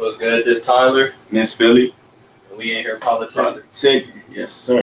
[0.00, 0.46] What's good?
[0.46, 1.10] This Tyler.
[1.30, 1.94] Miss Philly.
[2.48, 3.34] And we in here politics.
[3.34, 4.06] Politic.
[4.30, 4.80] Yes, sir.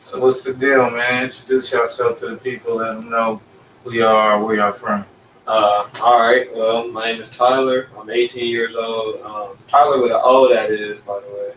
[0.00, 1.24] So what's the deal, man?
[1.24, 2.76] Introduce yourself to the people.
[2.76, 3.42] Let them know
[3.84, 5.04] who you are, where you're from.
[5.46, 6.48] Uh, all right.
[6.56, 7.90] Well, my name is Tyler.
[7.98, 9.20] I'm 18 years old.
[9.20, 11.52] Um, Tyler with an O that is, by the way.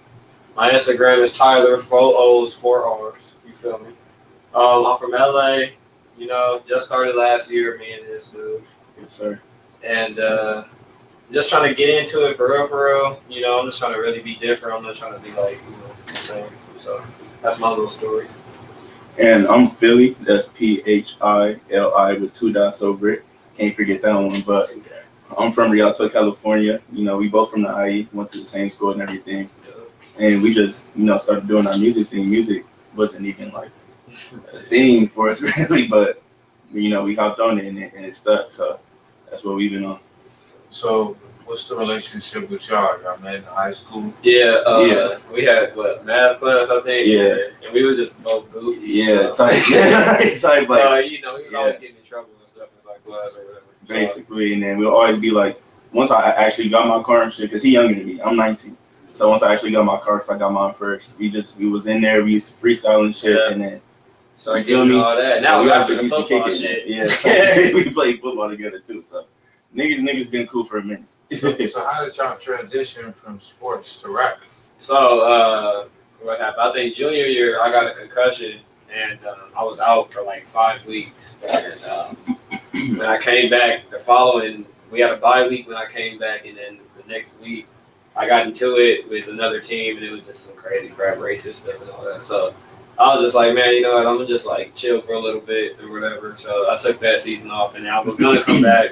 [0.58, 3.36] My Instagram is Tyler, four O's, four R's.
[3.48, 3.94] You feel me?
[4.54, 5.68] Um, I'm from LA.
[6.18, 8.62] You know, just started last year, me and this dude.
[9.00, 9.40] Yes, sir.
[9.84, 10.64] And uh,
[11.32, 13.22] just trying to get into it for real, for real.
[13.30, 14.78] You know, I'm just trying to really be different.
[14.78, 16.50] I'm not trying to be like, you know, the same.
[16.78, 17.04] So
[17.42, 18.28] that's my little story.
[19.20, 20.16] And I'm Philly.
[20.22, 23.26] That's P H I L I with two dots over it.
[23.58, 24.42] Can't forget that one.
[24.42, 24.72] But
[25.38, 26.82] I'm from Rialto, California.
[26.92, 29.50] You know, we both from the IE, went to the same school and everything.
[30.18, 32.30] And we just, you know, started doing our music thing.
[32.30, 33.70] Music wasn't even like
[34.70, 36.22] thing for us really, but
[36.72, 38.52] you know, we hopped on it and it, and it stuck.
[38.52, 38.80] So
[39.30, 40.00] that's what we've been on.
[40.70, 43.02] So what's the relationship with y'all?
[43.04, 44.12] Y'all met in high school?
[44.24, 45.18] Yeah, uh, Yeah.
[45.34, 47.08] we had what math class, I think.
[47.08, 47.38] Yeah.
[47.66, 48.88] and we was just both goofy.
[48.88, 49.64] Yeah, so, type,
[50.42, 51.58] type like so you know, he was Yeah.
[51.60, 53.62] always getting in trouble and stuff in like class or whatever.
[53.88, 55.62] So, basically, and then we'll always be like,
[55.94, 58.76] once I actually got my car and shit, because he younger than me, I'm 19.
[59.12, 61.68] So once I actually got my car, because I got mine first, we just we
[61.68, 63.52] was in there, we used to freestyle and shit, Yeah.
[63.52, 63.82] and then
[64.38, 65.02] so I You feel feel me?
[65.02, 65.44] all that.
[65.44, 66.88] so Now we was all after the used to football kick shit.
[66.88, 67.24] it.
[67.26, 69.02] Yeah, we played football together too.
[69.04, 69.26] So
[69.76, 71.04] niggas, niggas been cool for a minute.
[71.32, 74.42] So, so how did y'all transition from sports to rap?
[74.78, 75.88] So uh,
[76.22, 76.62] what happened?
[76.62, 78.60] I think junior year I got a concussion
[78.94, 81.42] and um, I was out for like five weeks.
[81.50, 82.16] And um,
[82.98, 86.46] when I came back, the following we had a bye week when I came back,
[86.46, 87.68] and then the next week
[88.16, 91.56] I got into it with another team, and it was just some crazy crap, racist
[91.56, 92.24] stuff and all that.
[92.24, 92.54] So
[92.98, 94.08] I was just like, man, you know what?
[94.08, 96.36] I'm gonna just like chill for a little bit or whatever.
[96.38, 98.92] So I took that season off, and I was gonna come back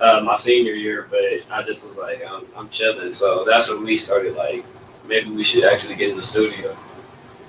[0.00, 3.10] uh, my senior year, but I just was like, I'm, I'm chilling.
[3.10, 4.64] So that's when we started like,
[5.06, 6.76] maybe we should actually get in the studio.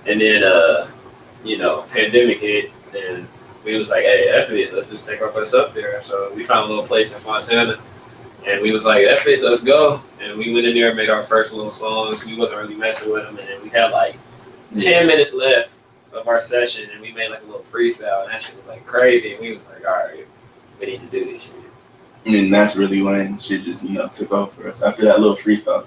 [0.07, 0.87] And then, uh,
[1.43, 3.27] you know, pandemic hit, and
[3.65, 6.01] we was like, hey, F it, let's just take our place up there.
[6.01, 7.77] So we found a little place in Fontana,
[8.47, 10.01] and we was like, F it, let's go.
[10.21, 12.25] And we went in there and made our first little songs.
[12.25, 14.17] We wasn't really messing with them, and then we had like
[14.77, 15.78] 10 minutes left
[16.13, 18.85] of our session, and we made like a little freestyle, and that shit was like
[18.85, 19.33] crazy.
[19.33, 20.25] And we was like, all right,
[20.79, 21.53] we need to do this shit.
[22.25, 24.81] And then that's really when shit just you know took off for us.
[24.81, 25.85] After that little freestyle,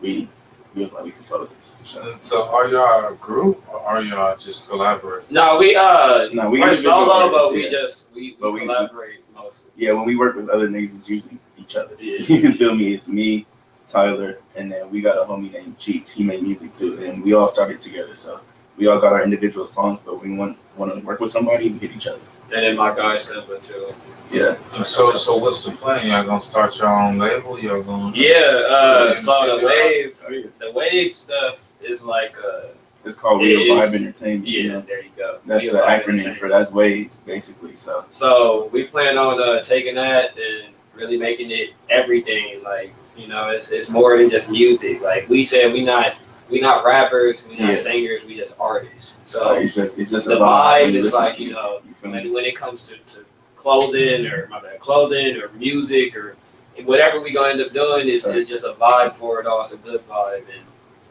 [0.00, 0.28] we
[0.74, 1.76] we was like we can follow this.
[1.84, 5.26] So, And so are y'all a group or are y'all just collaborating?
[5.30, 8.52] No, we uh, no, we we are solo, but artists, we just we, we But
[8.52, 9.70] we- collaborate mostly.
[9.76, 11.94] yeah, when we work with other niggas, it's usually each other.
[11.98, 12.18] Yeah.
[12.28, 12.92] you feel me?
[12.94, 13.46] It's me,
[13.86, 16.12] Tyler, and then we got a homie named Cheeks.
[16.12, 18.14] He made music too, and we all started together.
[18.14, 18.40] So
[18.76, 21.78] we all got our individual songs, but we want want to work with somebody, we
[21.78, 22.20] hit each other.
[22.52, 23.92] And then my guy Simba too.
[24.30, 26.06] Yeah, so so what's the plan?
[26.06, 27.58] Y'all gonna start your own label?
[27.58, 32.68] Y'all gonna Yeah, uh, so the wave, the wave stuff is like uh,
[33.04, 34.48] it's called Real is- Vibe Entertainment.
[34.48, 34.80] yeah, You know?
[34.80, 35.38] there you go.
[35.46, 37.76] That's We the acronym for that's Wave, basically.
[37.76, 42.62] So So we plan on uh, taking that and really making it everything.
[42.62, 45.00] Like you know, it's it's more than just music.
[45.02, 46.14] Like we said, we not
[46.50, 47.74] we not rappers, we not Yeah.
[47.74, 49.20] singers, we just artists.
[49.30, 50.84] so So it's just it's just the a vibe.
[50.86, 52.18] vibe is listen like, you know, you feel me?
[52.24, 53.24] when, when it comes to, to
[53.56, 56.36] clothing or my bad, clothing or music or
[56.84, 59.60] whatever we gonna end up doing is, is just a vibe for it all.
[59.60, 60.62] It's a good vibe and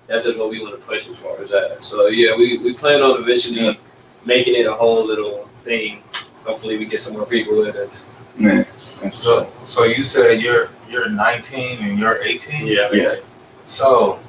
[0.07, 1.83] that's just what we want to push as far as that.
[1.83, 3.73] So yeah, we, we plan on eventually Yeah.
[4.25, 6.03] making it a whole little thing.
[6.45, 8.05] Hopefully we get some more people with us.
[8.38, 8.65] Man,
[9.11, 12.67] So so you said you're you're 19 and you're 18?
[12.67, 13.15] Yeah, Yeah.
[13.65, 14.22] So you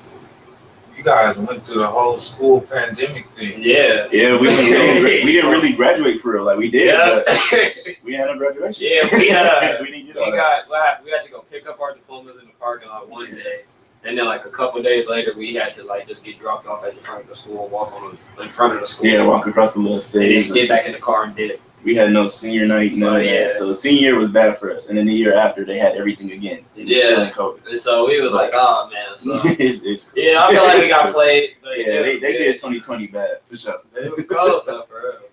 [1.05, 3.61] guys went through the whole school pandemic thing.
[3.63, 4.09] Yeah.
[4.11, 6.45] Yeah, we didn't, really, we didn't really graduate for real.
[6.45, 7.23] Like we did, Yeah.
[7.27, 8.87] but we had a graduation.
[8.91, 10.67] Yeah, we, uh, we didn't get we all that.
[10.69, 13.63] got we had to go pick up our diplomas in the parking lot one day,
[14.05, 16.85] and then like a couple days later, we had to like just get dropped off
[16.85, 19.47] at the front of the school, walk on in front of the school, Yeah, walk
[19.47, 20.47] across the little stage.
[20.47, 21.61] then get back in the car and did it.
[21.85, 23.43] We had no senior night, So, none of yeah.
[23.43, 23.51] that.
[23.53, 25.97] So the senior year was bad for us, and then the year after they had
[25.97, 26.65] everything again.
[26.75, 27.27] It was still Yeah.
[27.27, 27.69] in COVID.
[27.69, 30.23] And so we was like, oh man, so it's, it's cool.
[30.23, 31.51] yeah, I feel like we got played.
[31.63, 33.81] But Yeah, they, they did 2020 bad for sure.
[33.95, 35.29] It was close though, for real.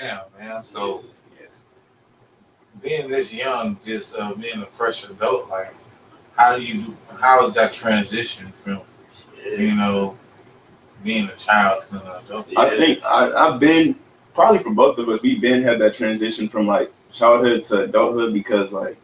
[0.00, 0.62] Damn, man.
[0.62, 1.04] So
[1.38, 1.46] yeah.
[2.82, 5.74] being this young, just uh, being a fresh adult, like
[6.36, 6.96] how do you do?
[7.20, 8.80] How is that transition from
[9.44, 9.52] Yeah.
[9.58, 10.16] you know
[11.04, 12.48] being a child to an adult?
[12.56, 13.96] I think I, I've been
[14.38, 15.20] probably for both of us.
[15.20, 18.96] We've been had that transition from like childhood to adulthood because like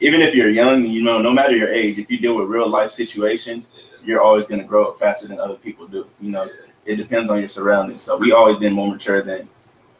[0.00, 2.66] even if you're young, you know, no matter your age, if you deal with real
[2.66, 3.72] life situations,
[4.02, 6.06] you're always gonna grow up faster than other people do.
[6.22, 6.48] You know,
[6.86, 8.02] it depends on your surroundings.
[8.02, 9.46] So we always been more mature than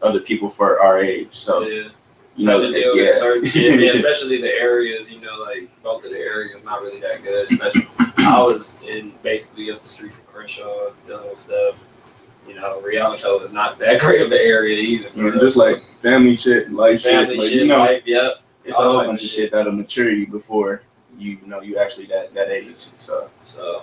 [0.00, 1.34] other people for our age.
[1.34, 1.88] So yeah.
[2.34, 3.02] You know, to deal yeah.
[3.02, 6.80] with certain shit, man, especially the areas, you know, like both of the areas not
[6.80, 7.44] really that good.
[7.44, 7.86] Especially,
[8.16, 11.86] I was in basically up the street from Crenshaw, with stuff.
[12.46, 15.08] You know, Rialto is not that great of an area either.
[15.14, 18.42] Yeah, just like family shit, life family shit, like, shit, you know, life, yep.
[18.64, 20.82] it's all a bunch of of shit that'll mature you before
[21.18, 22.74] you know you actually that that age.
[22.96, 23.82] So So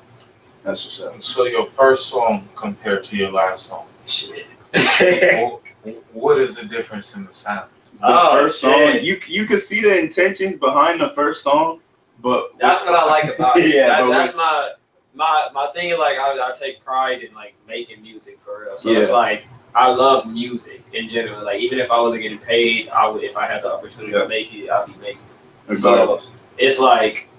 [0.64, 1.24] that's what's up.
[1.24, 4.46] So your first song compared to your last song, shit.
[4.76, 5.56] wh-
[6.14, 7.70] what is the difference in the sound?
[8.02, 11.80] The Oh, first song, you you could see the intentions behind the first song,
[12.22, 13.74] but That's what I like about it.
[13.76, 14.72] Yeah, That- but that's my
[15.20, 15.98] my my thing.
[16.00, 18.78] Like I, I take pride in like making music for real.
[18.78, 19.46] So it's like
[19.76, 21.44] I love music in general.
[21.46, 24.24] Like even if I wasn't getting paid, I would if I had the opportunity Yeah.
[24.24, 25.18] to make it, I'd be making.
[25.18, 25.74] it.
[25.74, 26.26] Regardless.
[26.26, 27.30] So it's like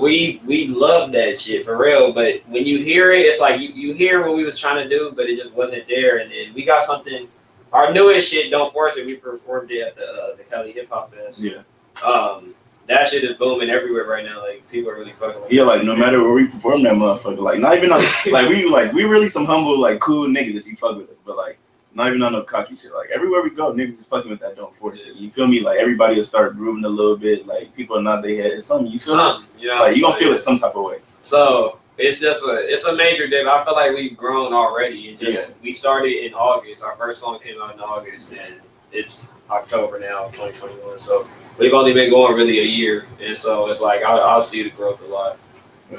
[0.00, 2.12] we we love that shit for real.
[2.12, 4.88] But when you hear it, it's like you, you hear what we was trying to
[4.88, 6.18] do, but it just wasn't there.
[6.18, 7.28] And then we got something.
[7.72, 9.06] Our newest shit, don't force it.
[9.06, 11.40] We performed it at the uh, the Cali Hip Hop Fest.
[11.40, 11.62] yeah,
[12.04, 12.54] Um,
[12.88, 14.42] that shit is booming everywhere right now.
[14.42, 15.40] Like people are really fucking.
[15.42, 15.62] with yeah.
[15.62, 18.02] Like no matter where we perform that motherfucker, like not even on,
[18.32, 21.20] like we like we really some humble like cool niggas if you fuck with us,
[21.24, 21.58] but like
[21.94, 22.92] not even on no cocky shit.
[22.94, 25.16] Like everywhere we go, niggas is fucking with that don't force it.
[25.16, 25.60] You feel me?
[25.60, 27.46] Like everybody will start grooving a little bit.
[27.46, 28.52] Like people are not their head.
[28.52, 29.16] It's something you feel.
[29.16, 29.20] me?
[29.20, 30.98] Some, you know, Like you gonna feel it some type of way.
[31.22, 33.46] So it's just a it's a major dip.
[33.46, 35.10] I feel like we've grown already.
[35.10, 36.82] And just we started in August.
[36.82, 38.54] Our first song came out in August, and
[38.90, 40.98] it's October now, 2021.
[40.98, 41.26] So
[41.58, 44.70] we've only been going really a year, and so it's like I, I'll see the
[44.70, 45.38] growth a lot.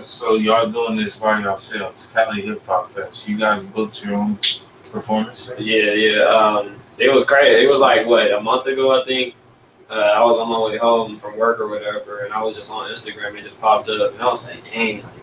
[0.02, 3.28] So y'all doing this by yourselves, Cali Hip Hop Fest.
[3.28, 4.40] You guys booked your own
[4.92, 5.52] performance.
[5.60, 6.24] Yeah, yeah.
[6.24, 7.64] Um, it was crazy.
[7.64, 9.36] It was like what a month ago, I think.
[9.90, 12.72] Uh, I was on my way home from work or whatever, and I was just
[12.72, 15.14] on Instagram and it just popped up, and I was like, "Dang!" Like,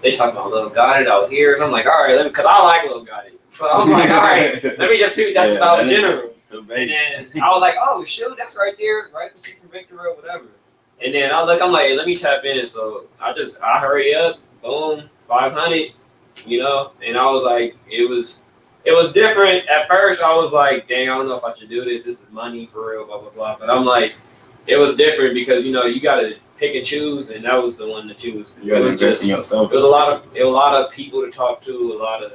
[0.00, 2.46] they talking about Lil Gotti out here, and I'm like, "All right, let me," because
[2.48, 5.50] I like Lil Gotti, so I'm like, "All right, let me just see what that's
[5.50, 9.10] Yeah, about in that general." And then I was like, "Oh shoot, that's right there,
[9.14, 9.30] right?
[9.42, 10.46] She from Victor or whatever."
[11.04, 13.78] And then I look, I'm like, hey, "Let me tap in." So I just I
[13.80, 15.92] hurry up, boom, five hundred,
[16.46, 18.44] you know, and I was like, it was
[18.84, 20.22] it was different at first.
[20.22, 22.04] I was like, dang, I don't know if I should do this.
[22.04, 23.56] This is money for real, blah blah blah.
[23.58, 24.14] But I'm like,
[24.66, 27.76] it was different because you know you got to pick and choose, and that was
[27.78, 28.52] the one to choose.
[28.62, 29.72] You it gotta was invest in just yourself.
[29.72, 31.98] it was a lot of it was a lot of people to talk to, a
[31.98, 32.32] lot of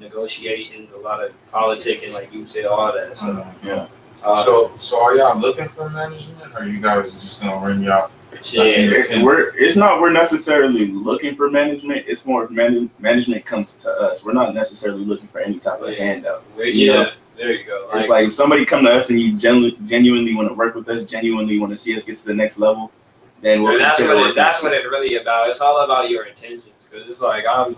[0.00, 3.16] negotiations, a lot of politicking, like you said, all that.
[3.18, 3.86] So, Yeah.
[4.22, 8.10] uh, So, so are y'all looking for management, or you guys just gonna ring y'all?
[8.42, 8.66] shit.
[9.10, 12.04] It- we're it's not we're necessarily looking for management.
[12.08, 14.24] It's more man, management comes to us.
[14.24, 16.04] We're not necessarily looking for any type of Yeah.
[16.04, 16.42] handout.
[16.58, 17.90] yeah, you know, there you go.
[17.94, 20.88] It's like if somebody come to us and you genu- genuinely want to work with
[20.88, 22.90] us, genuinely want to see us get to the next level,
[23.40, 25.48] then we'll that's consider what it, that's what it's really about.
[25.50, 27.76] It's all about your intentions because it's like I'm.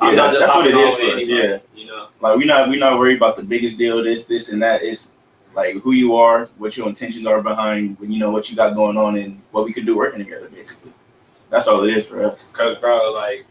[0.00, 1.58] I'm that's- that's what it is for us, yeah.
[1.74, 2.08] You know.
[2.20, 4.82] Like we not we not worried about the biggest deal, this, this, and that.
[4.82, 5.16] It's
[5.54, 8.96] like who you are, what your intentions are behind, you know, what you got going
[8.96, 10.48] on, and what we could do working together.
[10.48, 10.92] Basically,
[11.50, 12.50] that's all it is for us.
[12.50, 13.46] Cause bro, like,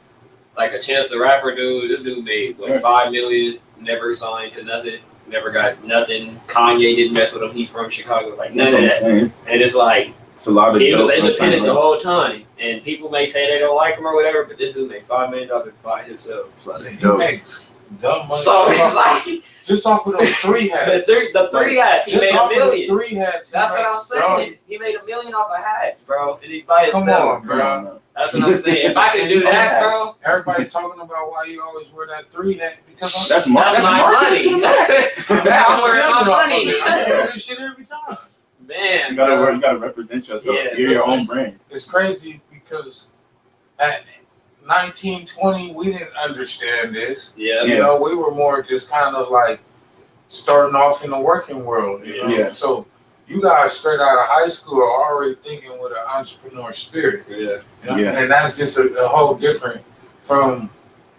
[0.57, 2.81] like a Chance the Rapper dude, this dude made what Right.
[2.81, 6.35] five million, never signed to nothing, never got nothing.
[6.47, 7.51] Kanye didn't mess with him.
[7.51, 9.31] He from Chicago, like none That's of that.
[9.47, 13.09] And it's like It's a lot of he was independent the whole time, and people
[13.09, 15.73] may say they don't like him or whatever, but this dude made five million dollars
[15.83, 16.49] by himself.
[16.53, 17.19] It's a lot of He dope.
[17.19, 18.39] makes dumb money.
[18.41, 18.95] So just, it's off,
[19.27, 21.05] like just off of those three the hats.
[21.11, 22.87] three, the three hats, he made a off of million.
[22.89, 23.51] three hats.
[23.51, 24.49] That's what I'm saying.
[24.51, 24.57] dumb.
[24.67, 27.07] He made a million off of hats, bro, and he's by himself.
[27.37, 27.99] on, Come on now.
[28.15, 28.91] That's what I'm saying.
[28.91, 32.53] If I can do that, bro, Everybody talking about why you always wear that three
[32.59, 34.63] hat because I'm That's mar- that's, that's my marketing money.
[34.63, 35.49] to the max.
[35.51, 36.65] I'm wearing my money.
[36.67, 38.17] I wear this shit every time.
[38.67, 39.41] Man, You gotta bro.
[39.45, 39.55] work.
[39.55, 40.55] You gotta represent yourself.
[40.57, 40.73] Yeah.
[40.77, 41.59] You're your own brand.
[41.69, 42.39] It's crazy
[42.73, 43.11] because
[43.79, 44.03] at
[44.67, 47.33] 19, 20, we didn't understand this.
[47.37, 49.59] Yeah, You know, we were more just kind of like
[50.29, 52.05] starting off in the working world.
[52.05, 52.53] You know, Yeah.
[52.53, 52.87] so
[53.27, 57.25] you guys straight out of high school are already thinking with an entrepreneur spirit.
[57.29, 57.37] yeah.
[57.37, 57.95] You know?
[57.97, 58.19] Yeah.
[58.19, 59.81] And that's just a, a whole different
[60.21, 60.69] from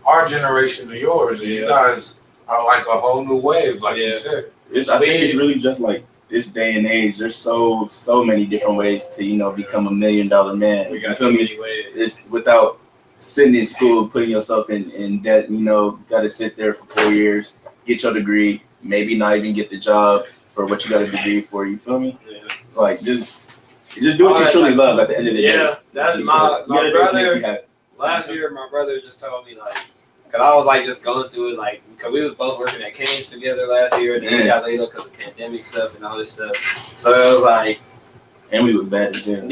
[0.04, 1.42] our generation to yours.
[1.44, 1.60] Yeah.
[1.60, 4.08] You guys are like a whole new wave, like Yeah.
[4.08, 4.50] you said.
[4.70, 7.16] It's, I think it's really just like this day and age.
[7.18, 10.90] There's so so many different ways to you know become a million dollar man.
[10.90, 11.44] We you got feel too me?
[11.44, 11.86] many ways.
[11.94, 12.80] It's without
[13.18, 15.48] sitting in school, putting yourself in, in debt.
[15.50, 17.54] You know, got to sit there for four years,
[17.86, 21.40] get your degree, maybe not even get the job for what you got a degree
[21.40, 21.66] for.
[21.66, 22.18] You feel me?
[22.28, 22.40] Yeah,
[22.74, 25.42] Like just just do what All you truly type- love at the end of the
[25.46, 25.54] day.
[25.54, 25.76] yeah.
[25.92, 27.60] That's my my gotta do what makes brother.
[27.96, 29.78] Last year, my brother just told me like,
[30.34, 32.94] cause I was like just going through it like, cause we was both working at
[32.94, 34.46] Canes together last year, and then we Yeah.
[34.46, 36.56] got laid up because of pandemic stuff and all this stuff.
[36.56, 37.78] So it was like,
[38.52, 39.42] And we was bad as hell.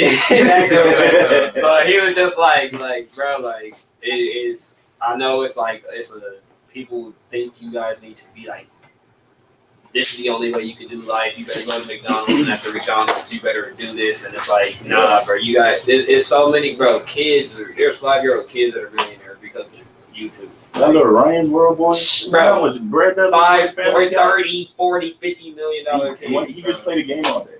[1.55, 4.87] so he was just like, like, bro, like, it is.
[5.01, 6.37] I know it's like it's a
[6.73, 8.67] people think you guys need to be like
[9.93, 11.39] this is the only way you can do life.
[11.39, 14.25] You better go to McDonald's, and after McDonald's, you better do this.
[14.25, 17.01] And it's like, nah, bro, you guys, it, it's so many, bro.
[17.01, 19.81] Kids, there's five year old kids that are millionaires because of
[20.15, 20.49] YouTube.
[20.75, 21.95] That little Ryan's World Boy,
[22.31, 22.41] Bro.
[22.41, 26.57] how much bread that little Five, family 30, 40, 50 million dollar He, kids.
[26.57, 26.95] he just bro.
[26.95, 27.51] played a game all day.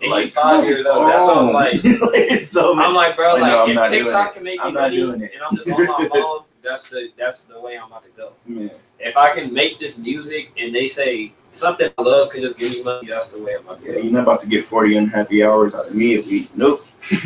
[0.00, 1.08] And he's five years old.
[1.10, 1.72] That's all I'm like.
[1.82, 4.60] it's so I'm like, bro, I like know, I'm if not doing TikTok can make
[4.62, 5.32] I'm not money doing it.
[5.34, 8.32] and I'm just on my phone, that's the that's the way I'm about to go.
[8.46, 8.70] man.
[9.00, 12.72] If I can make this music and they say something I love can just give
[12.72, 13.98] me money, that's the way I'm about to Yeah, go.
[14.00, 16.50] you're not about to get 40 unhappy hours out of me a week.
[16.56, 16.84] Nope.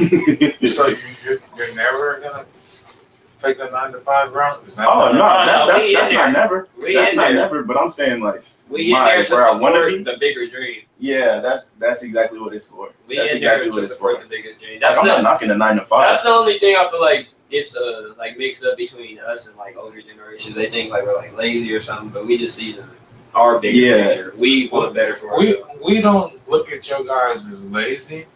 [0.71, 2.47] So you, you're, you're never gonna
[3.43, 4.63] take a nine to five route?
[4.67, 6.19] Is that oh no, No, that's, no, that's, we in that's there.
[6.19, 6.69] not never.
[6.81, 7.35] We that's in not there.
[7.35, 7.63] never.
[7.65, 10.03] But I'm saying like, We in My- there to where I wanna support be?
[10.05, 10.83] the bigger dream.
[10.99, 12.91] yeah, that's that's exactly what it's for.
[13.07, 14.23] We That's in exactly there what to it's support for.
[14.25, 14.73] the biggest dream.
[14.75, 16.09] Like, That's I'm not the knocking the nine to five.
[16.09, 19.57] that's the only thing I feel like gets uh like mixed up between us and
[19.59, 20.55] like older generations.
[20.55, 22.85] They think like we're like lazy or something, but we just see the
[23.35, 24.09] our bigger Yeah.
[24.09, 24.35] picture.
[24.39, 25.81] We want better for We ourselves.
[25.85, 28.27] we don't look at your guys as lazy.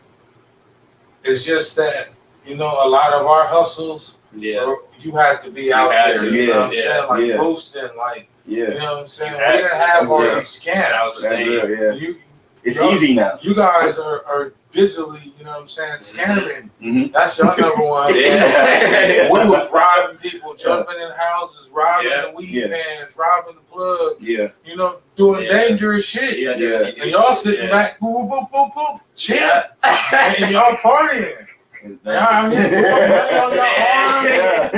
[1.24, 2.10] It's just that
[2.44, 4.74] you know a lot of our hustles, Yeah.
[5.00, 6.18] you had to be out there.
[6.18, 7.08] to, you know what I'm yeah, saying?
[7.08, 7.36] Like yeah.
[7.38, 9.32] boosting, like you know what I'm saying.
[9.32, 10.34] You We didn't have all yeah.
[10.36, 11.20] these scams.
[11.22, 11.70] that's real.
[11.70, 12.16] Yeah, You
[12.62, 13.38] it's easy now.
[13.42, 16.68] you guys are, are digitally, you know what I'm saying, scamming.
[16.82, 17.12] Mhm.
[17.12, 18.14] That's your number one.
[18.14, 19.24] Yeah.
[19.32, 22.22] We was robbing people, jumping in houses, robbing Yeah.
[22.26, 22.66] the weed Yeah.
[22.68, 25.52] vans, robbing the plugs, Yeah, you know, doing Yeah.
[25.52, 26.38] dangerous shit.
[26.38, 27.02] Yeah, Yeah.
[27.02, 29.38] And y'all sitting back, boop, boop, boop, boop, chill,
[29.82, 30.40] back.
[30.40, 31.46] and y'all partying.
[32.04, 33.62] Yeah, I'm here to put money on your
[34.06, 34.24] arm.
[34.26, 34.70] yeah,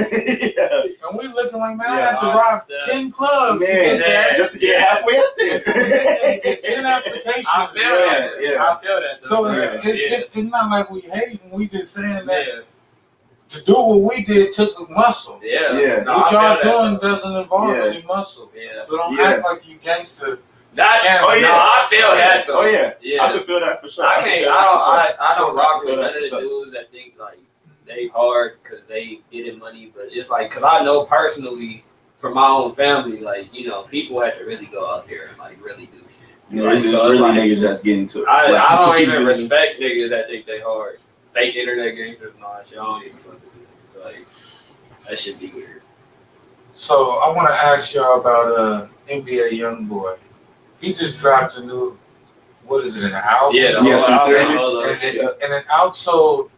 [0.56, 1.08] yeah.
[1.08, 2.82] And we looking like, man, I have to rob Stuff.
[2.90, 4.34] 10 clubs to get there.
[4.36, 5.58] just to get halfway up there.
[6.42, 7.46] Get 10 applications.
[7.48, 8.32] I feel Yeah, that.
[8.40, 8.64] yeah.
[8.64, 9.24] I feel that.
[9.24, 9.90] So it's, Yeah.
[9.90, 11.50] it, it, it's not like we hating.
[11.50, 12.60] We just saying that yeah.
[13.50, 15.40] to do what we did took a muscle.
[15.42, 15.78] Yeah.
[15.78, 16.02] Yeah.
[16.04, 17.84] No, what y'all feel that, doing doesn't involve Yeah.
[17.92, 18.50] any muscle.
[18.54, 18.82] Yeah.
[18.84, 19.24] So don't Yeah.
[19.30, 20.40] act like you gangster.
[20.74, 21.20] That, Yeah.
[21.24, 21.40] oh, yeah.
[21.42, 22.60] No, I feel that though.
[22.60, 23.24] Oh yeah, Yeah.
[23.24, 24.04] I can feel that for sure.
[24.04, 24.44] I can can't.
[24.44, 24.78] feel I don't.
[24.78, 24.94] for sure.
[24.94, 26.87] I, I don't I rock can with that none of the dudes that think like
[27.88, 29.90] they hard because they getting money.
[29.94, 31.84] But it's like because I know personally
[32.16, 35.38] from my own family, like you know, people have to really go out there and
[35.38, 36.28] like really do shit.
[36.50, 38.28] Yeah, Like, it's just so really like- niggas that's getting to it.
[38.28, 40.98] I, Like, I don't even you respect niggas that think they hard.
[41.32, 42.78] Fake internet gangsters and all that shit.
[42.78, 44.04] I don't even fuck with it.
[44.04, 44.26] Like
[45.08, 45.82] that should be weird.
[46.74, 50.16] So I want to ask y'all about uh, NBA YoungBoy.
[50.80, 51.98] He just dropped a new,
[52.64, 53.56] what is it, an album?
[53.56, 54.56] Yeah, the Yeah, whole album, sincerely.
[54.56, 56.50] all And those- it, and it outsold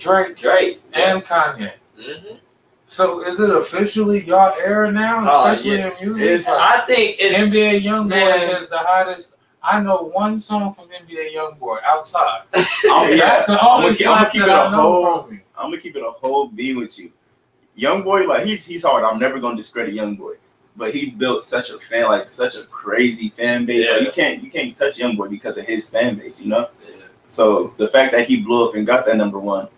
[0.00, 0.80] Drake Drake.
[0.92, 1.72] and Kanye.
[1.96, 2.34] hmm
[2.86, 5.90] So is it officially y'all era now, Oh, especially yeah.
[6.00, 6.22] in music?
[6.26, 8.50] It's- Like, I think it's NBA YoungBoy Man.
[8.50, 9.36] is the hottest.
[9.62, 12.42] I know one song from NBA YoungBoy outside.
[12.54, 15.22] I'm, That's the I'ma only keep- I'ma slap keep that it a I know whole-
[15.24, 15.42] from him.
[15.56, 17.12] I'm gonna keep it a whole being with you.
[17.76, 19.04] Young boy, like he's he's hard.
[19.04, 20.34] I'm never gonna discredit young boy,
[20.76, 23.86] but he's built such a fan, like such a crazy fan base.
[23.88, 24.06] Like Yeah.
[24.06, 26.68] you can't you can't touch young boy because of his fan base, you know.
[26.88, 27.04] Yeah.
[27.26, 29.68] So the fact that he blew up and got that number one,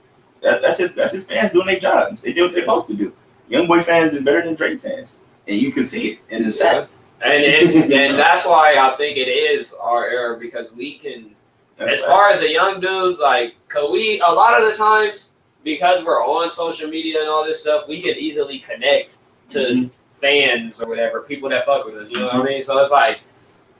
[0.42, 2.18] that, that's his that's his fans doing their job.
[2.18, 3.12] They do what they're supposed to do.
[3.48, 6.48] Young boy fans is better than Drake fans, and you can see it in the
[6.48, 7.04] stats.
[7.24, 11.30] And, and and that's why I think it is our era because we can,
[11.78, 12.08] That's as right.
[12.08, 15.32] far as the young dudes, like, cause we a lot of the times
[15.64, 19.18] because we're on social media and all this stuff, we can easily connect
[19.50, 19.90] to Mhm.
[20.20, 22.10] fans or whatever, people that fuck with us.
[22.10, 22.62] You know what I mean?
[22.62, 23.20] So it's like,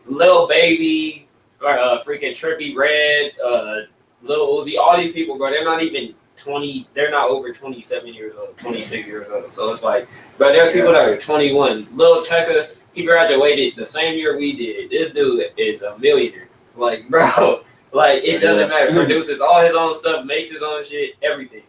[0.06, 1.26] Lil Baby,
[1.64, 3.82] uh, freaking Trippie Redd, uh,
[4.22, 5.50] Lil Uzi, all these people, bro.
[5.50, 6.86] They're not even twenty.
[6.94, 9.52] They're not over twenty-seven years old, twenty-six years old.
[9.52, 10.08] So it's like,
[10.38, 11.86] but there's people that are twenty-one.
[11.94, 14.90] Lil Tecca, he graduated the same year we did.
[14.90, 16.48] This dude is a millionaire.
[16.76, 17.62] Like, bro,
[17.92, 18.86] like it doesn't Yeah.
[18.86, 18.92] matter.
[18.92, 21.62] Produces all his own stuff, makes his own shit, everything.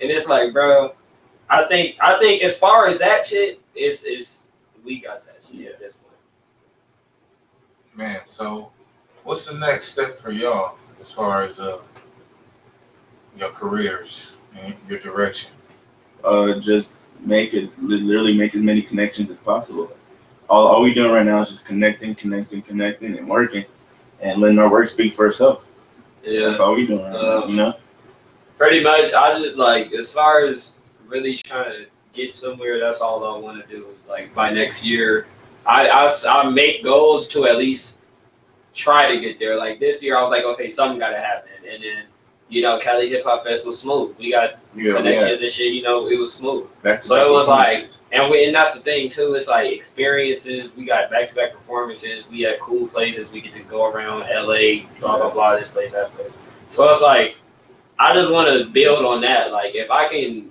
[0.00, 0.94] And it's like, bro,
[1.48, 4.50] I think I think as far as that shit, it's it's
[4.84, 6.12] we got that shit at this point.
[7.94, 8.70] Man, so
[9.24, 11.78] what's the next step for y'all as far as uh,
[13.36, 15.52] your careers and your direction?
[16.26, 19.90] uh, just make as literally make as many connections as possible.
[20.48, 23.64] All, all we doing right now is just connecting, connecting, connecting, and working,
[24.20, 25.66] and letting our work speak for itself.
[26.22, 26.46] Yeah.
[26.46, 27.42] That's all we doing right now.
[27.42, 27.74] Um, You know,
[28.58, 32.80] Pretty much, I just like as far as really trying to get somewhere.
[32.80, 33.88] That's all I want to do.
[34.08, 35.26] Like by next year,
[35.66, 38.00] I, I I make goals to at least
[38.74, 39.56] try to get there.
[39.56, 42.04] Like this year, I was like, okay, something got to happen, and then
[42.48, 44.16] you know, Cali Hip Hop Fest was smooth.
[44.18, 44.96] We got yeah, yeah.
[44.96, 45.72] connections and shit.
[45.72, 46.68] You know, it was smooth.
[47.00, 47.90] So it was like-.
[48.12, 49.34] And we, and that's the thing too.
[49.34, 50.76] It's like experiences.
[50.76, 52.30] We got back to back performances.
[52.30, 54.22] We had cool places we get to go around.
[54.30, 54.86] L.A.
[55.00, 55.56] Blah blah blah.
[55.56, 56.32] This place, that place.
[56.68, 57.36] So it's like
[57.98, 59.50] I just want to build on that.
[59.50, 60.50] Like if I can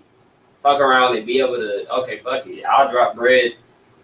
[0.66, 2.66] fuck around and be able to, okay, fuck it.
[2.66, 3.54] I'll drop bread.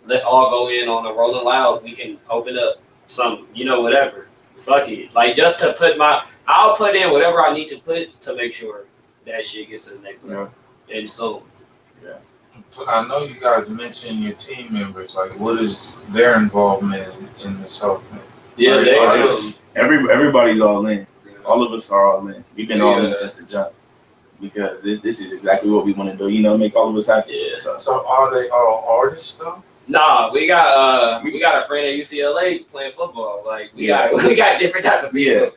[0.05, 1.83] Let's all go in on the Rolling Loud.
[1.83, 2.75] We can open up
[3.07, 4.27] some, you know, whatever.
[4.57, 5.12] Fuck it.
[5.15, 8.53] Like just to put my, I'll put in whatever I need to put to make
[8.53, 8.86] sure
[9.25, 10.51] that shit gets to the next level.
[10.93, 11.43] And so,
[12.70, 15.15] So I know you guys mentioned your team members.
[15.15, 17.08] Like, what is their involvement
[17.39, 18.20] in, in this whole thing?
[18.58, 19.36] yeah, Are- they are
[19.75, 21.08] Every everybody's all in.
[21.46, 22.43] All of us are all in.
[22.55, 23.74] We've been all in since the jump
[24.41, 26.27] because this this is exactly what we want to do.
[26.27, 27.31] You know, make all of us happy.
[27.51, 27.58] Yeah.
[27.60, 29.63] So, So are they all artists though?
[29.88, 33.43] Nah, we got uh we got a friend at UCLA playing football.
[33.46, 35.43] Like we got we got different type of people.
[35.46, 35.50] Yeah.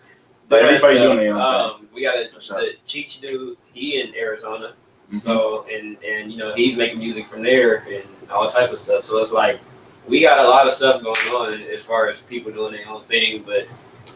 [0.63, 2.61] Everybody doing their own Um, we got a sure.
[2.61, 3.57] the Cheech dude.
[3.73, 4.73] He in Arizona.
[5.11, 5.19] thing.
[5.19, 9.05] So and and you know he's making music from there and all type of stuff.
[9.05, 9.61] So it's like
[10.07, 13.03] we got a lot of stuff going on as far as people doing their own
[13.05, 13.43] thing.
[13.45, 13.67] But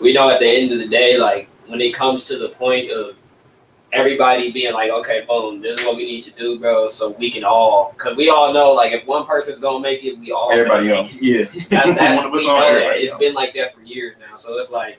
[0.01, 2.91] we know at the end of the day, like when it comes to the point
[2.91, 3.19] of
[3.93, 7.31] everybody being like, okay, boom, this is what we need to do, bro, so we
[7.31, 10.53] can all, cause we all know like if one person's gonna make it, we all
[10.53, 11.07] everybody gonna on.
[11.07, 11.23] make it.
[11.23, 11.63] Yeah.
[11.71, 12.69] That, that's, we know that.
[12.71, 13.19] Everybody It's on.
[13.19, 14.37] been like that for years now.
[14.37, 14.99] So it's like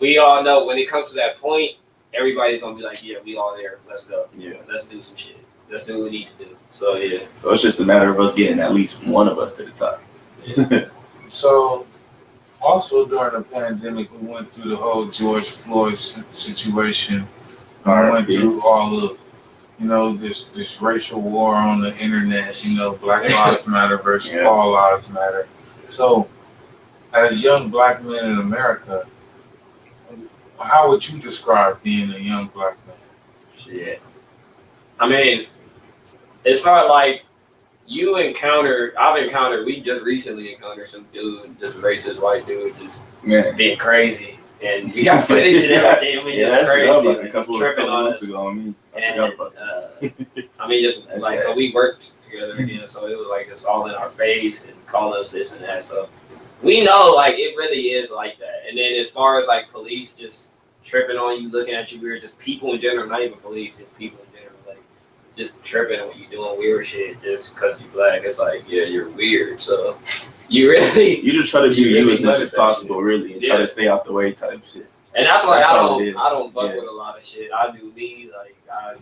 [0.00, 1.72] we all know when it comes to that point,
[2.14, 3.78] everybody's gonna be like, yeah, we all there.
[3.88, 4.28] Let's go.
[4.36, 4.54] Yeah.
[4.68, 5.38] Let's do some shit.
[5.70, 6.56] Let's do what we need to do.
[6.70, 9.56] So yeah, So it's just a matter of us getting at least one of us
[9.58, 10.02] to the top.
[11.30, 11.86] So
[12.60, 17.26] also during the pandemic, we went through the whole George Floyd si- situation.
[17.84, 19.18] We went through all of,
[19.78, 22.64] you know, this this racial war on the internet.
[22.64, 24.44] You know, Black Lives Matter versus Yeah.
[24.44, 25.46] All Lives Matter.
[25.90, 26.28] So,
[27.12, 29.06] as young black men in America,
[30.60, 32.96] how would you describe being a young black man?
[33.56, 34.00] shit.
[35.00, 35.46] I mean,
[36.44, 37.24] it's not like
[37.86, 38.92] you encounter.
[38.98, 39.64] I've encountered.
[39.66, 43.56] We just recently encountered some dude, this racist white dude, just Man.
[43.56, 46.18] being crazy, and we got footage and everything.
[46.20, 47.08] I mean, Yeah, it's that's crazy.
[47.08, 48.22] like a couple tripping couple on us.
[48.22, 48.74] ago on me.
[48.96, 50.12] I And forgot about that.
[50.38, 51.56] uh, I mean, just That's like sad.
[51.56, 55.18] we worked together again, so it was like it's all in our face and calling
[55.20, 55.82] us this and that.
[55.84, 56.08] So
[56.62, 58.62] we know like it really is like that.
[58.68, 60.52] And then as far as like police just
[60.84, 63.96] tripping on you, looking at you weird, just people in general, not even police, just
[63.98, 64.80] people in general, like
[65.36, 68.22] just tripping on you doing weird shit just because you black.
[68.24, 69.60] It's like yeah, you're weird.
[69.60, 69.98] So
[70.48, 73.42] you really, You just try to do You really as much as possible, really, and
[73.42, 74.86] try to stay out the way type shit.
[75.14, 76.16] and that's why That's I don't.
[76.16, 76.76] I don't fuck Yeah.
[76.80, 77.50] with a lot of shit.
[77.52, 78.94] I do these like I.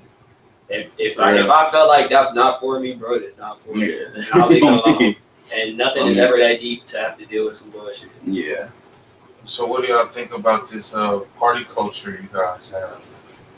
[0.68, 3.72] If, if I if I felt like that's not for me, bro, it's not for
[3.76, 3.88] me.
[3.88, 4.22] Yeah.
[4.32, 5.14] I'll leave it alone.
[5.54, 8.10] And nothing Oh, is ever that deep to have to deal with some bullshit.
[8.24, 8.68] yeah.
[9.44, 13.00] So what do y'all think about this uh, party culture you guys have?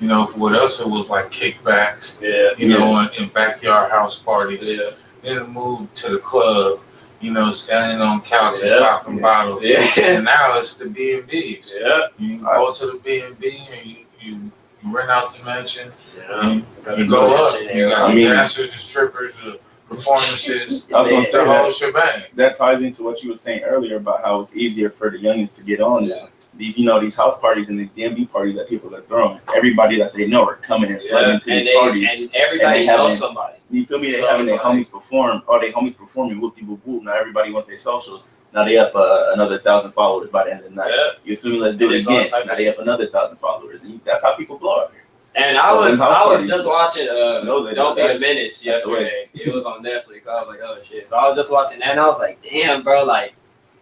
[0.01, 2.51] You know, for us it was like kickbacks, Yeah.
[2.59, 4.77] you know, in, in backyard house parties.
[4.79, 4.91] Yeah.
[5.23, 6.81] Then it moved to the club,
[7.21, 8.81] you know, standing on couches, Yeah.
[8.81, 9.23] popping Yeah.
[9.23, 9.67] bottles.
[9.67, 9.81] Yeah.
[9.99, 11.75] And now it's the B and B's.
[11.81, 12.09] Yeah.
[12.19, 14.51] You go to the B and B and you, you
[14.85, 15.91] you rent out the mansion.
[16.17, 16.53] Yeah.
[16.53, 16.65] You,
[16.99, 17.75] you go go that up.
[17.75, 21.65] You got I mean- dancers, the strippers, the performances, I was gonna the say whole
[21.65, 22.23] that, shebang.
[22.35, 25.57] that ties into what you were saying earlier about how it's easier for the youngins
[25.59, 26.27] to get on Yeah.
[26.57, 29.41] these, you know, these house parties and these DMV parties that people are throwing.
[29.55, 31.35] Everybody that they know are coming and flooding Yeah.
[31.37, 32.11] into And, these they, parties.
[32.15, 33.55] and everybody and they knows haven't- somebody.
[33.71, 34.11] You feel me?
[34.13, 37.03] They So having their like- homies perform, or they homies performing whoop de whoop whoop.
[37.03, 38.29] Now everybody want their socials.
[38.55, 40.91] Now they up uh, another thousand followers by the end of the night.
[40.91, 41.11] Yeah.
[41.23, 41.59] You feel me?
[41.59, 42.29] Let's do And it again.
[42.47, 42.75] Now they shit.
[42.77, 45.03] up another thousand followers, and you, that's how people blow up here.
[45.39, 48.85] And I So was I was just watching uh No, Don't Be a Menace that's
[48.85, 49.03] the way.
[49.03, 49.29] yesterday.
[49.35, 50.27] It was on Netflix.
[50.27, 51.09] I was like, oh shit.
[51.09, 53.35] So I was just watching that and I was like, damn, bro, like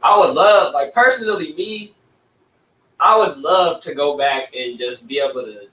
[0.02, 1.94] I would love like personally me,
[3.00, 5.68] I would love to go back and just be able to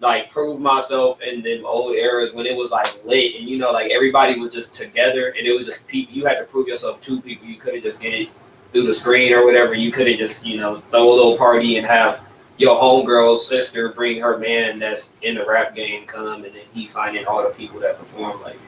[0.00, 3.70] like prove myself in them old eras when it was like lit and you know
[3.70, 7.00] like everybody was just together and it was just people you had to prove yourself
[7.00, 8.28] to people you couldn't just get it
[8.72, 11.86] through the screen or whatever you couldn't just you know throw a little party and
[11.86, 16.62] have your homegirl's sister bring her man that's in the rap game come and then
[16.72, 18.58] he sign in all the people that perform like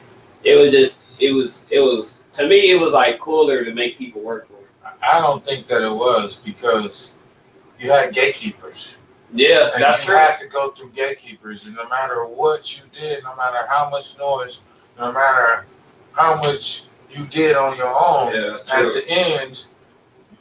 [0.43, 3.97] it was just it was it was to me it was like cooler to make
[3.97, 4.67] people work for it.
[5.01, 7.13] I don't think that it was because
[7.79, 8.97] you had gatekeepers.
[9.33, 10.15] Yeah, And that's you true.
[10.17, 14.17] had to go through gatekeepers, and no matter what you did, no matter how much
[14.17, 14.63] noise,
[14.97, 15.65] no matter
[16.13, 19.65] how much you did on your own, Yeah, at the end,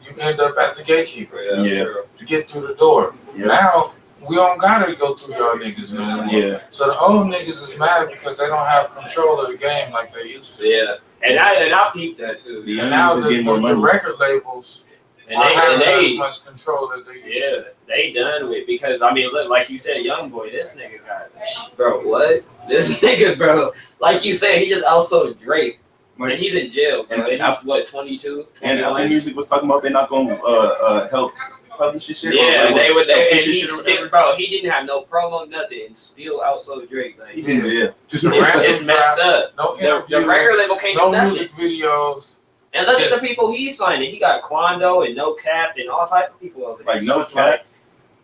[0.03, 1.85] you end up at the gatekeeper Yeah, Yeah.
[2.18, 3.14] to get through the door.
[3.35, 3.46] Yeah.
[3.46, 3.92] Now
[4.29, 6.27] we don't gotta go through y'all niggas no more.
[6.27, 6.61] Yeah.
[6.70, 10.12] So the old niggas is mad because they don't have control of the game like
[10.14, 10.66] they used to.
[10.66, 12.62] Yeah, and I and I peeped that too.
[12.62, 14.87] The And now is the, the, record labels
[15.29, 17.66] And aren't they having and they as much control as they used yeah to.
[17.88, 21.77] they done with because I mean look like you said young boy this nigga got
[21.77, 25.81] bro what this nigga bro like you said he just also Drake
[26.18, 29.09] and he's in jail bro And and he's what 22 and Apple 21?
[29.09, 31.33] Music was talking about they're not gonna uh, uh, help
[31.79, 32.33] publish this shit.
[32.33, 33.07] or, Yeah, like, they would.
[33.07, 34.35] They, and push this he still, bro.
[34.35, 35.83] He didn't have no promo, nothing.
[35.88, 37.18] and Still outsold Drake.
[37.20, 37.88] Like, Yeah.
[38.09, 39.52] Just a it's, random it's messed trap, up.
[39.59, 41.33] No The, the record label can't no do nothing.
[41.33, 42.38] music videos.
[42.72, 44.11] And look at the people he's signing.
[44.11, 46.94] He got Quando and No Cap and all type of people over there.
[46.94, 47.66] Like So no it's cap,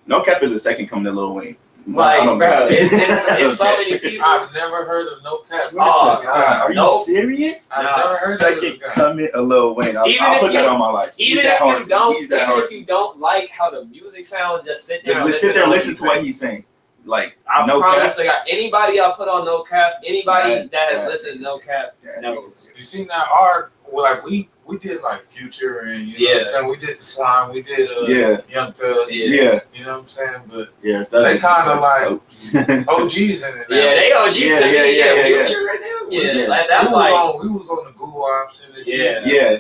[0.07, 1.57] no cap is the second coming to Lil Wayne.
[1.87, 2.67] Like, bro, know.
[2.71, 4.25] it's, it's, it's so many people.
[4.25, 5.61] I've never heard of no cap.
[5.75, 7.01] Oh, to God, are you nope.
[7.05, 7.71] serious?
[7.73, 8.89] I've Nah, never heard of Second this guy.
[8.95, 9.97] coming of Lil Wayne.
[9.97, 11.13] I'll, Even I'll if put that you- on my life.
[11.17, 14.85] He's Even if you don't, even if you don't like how the music sounds, just
[14.87, 15.15] sit there.
[15.15, 16.65] Just and li- sit there and listen to what what he's saying.
[17.05, 18.17] Like I no promise cap.
[18.17, 21.43] to God, anybody I put on No Cap, anybody That- that has that- listened to
[21.43, 22.71] No Cap Yeah, knows.
[22.77, 26.35] You see now our well, like we we did like Future and you know what
[26.35, 26.41] Yeah.
[26.41, 29.27] I'm saying we did the slime, we did uh, Yeah, Young Thug, Yeah.
[29.27, 30.43] yeah, you know what I'm saying?
[30.49, 31.05] But yeah.
[31.11, 32.89] They kinda like- like.
[32.89, 33.77] OGs in it now.
[33.77, 36.09] Yeah, they OGs Yeah, to yeah, Yeah, yeah, yeah, Future right now.
[36.09, 36.47] Yeah, Yeah.
[36.49, 39.21] like that's was like on we was on the goo ops and the Yeah.
[39.21, 39.27] Jesus.
[39.27, 39.59] yeah,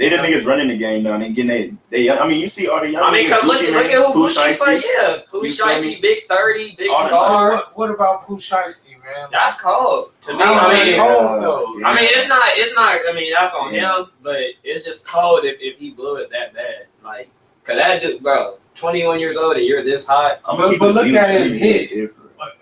[0.00, 1.18] they the niggas running the game now.
[1.18, 1.74] They getting they,
[2.06, 2.10] they.
[2.10, 3.02] I mean, you see all the young.
[3.04, 4.84] I mean, niggas, cause look, at look Mane, at who Pooh like.
[4.84, 5.98] Yeah, Pooh You feel Shiesty, me?
[6.00, 7.50] Big Thirty, Big All them Star.
[7.52, 9.28] what, what about Pooh Shiesty, man?
[9.30, 10.42] That's cold to me.
[10.42, 11.78] I I mean, mean, cold though.
[11.78, 11.86] Yeah.
[11.88, 13.00] I mean, it's not, it's not.
[13.08, 13.98] I mean, that's on Yeah.
[13.98, 16.86] him, but it's just cold if, if he blew it that bad.
[17.04, 17.28] Like,
[17.64, 20.40] cause that dude, bro, twenty one years old and you're this hot.
[20.46, 21.60] I'm But- but look at his Huge.
[21.60, 21.92] hit.
[21.92, 22.14] If-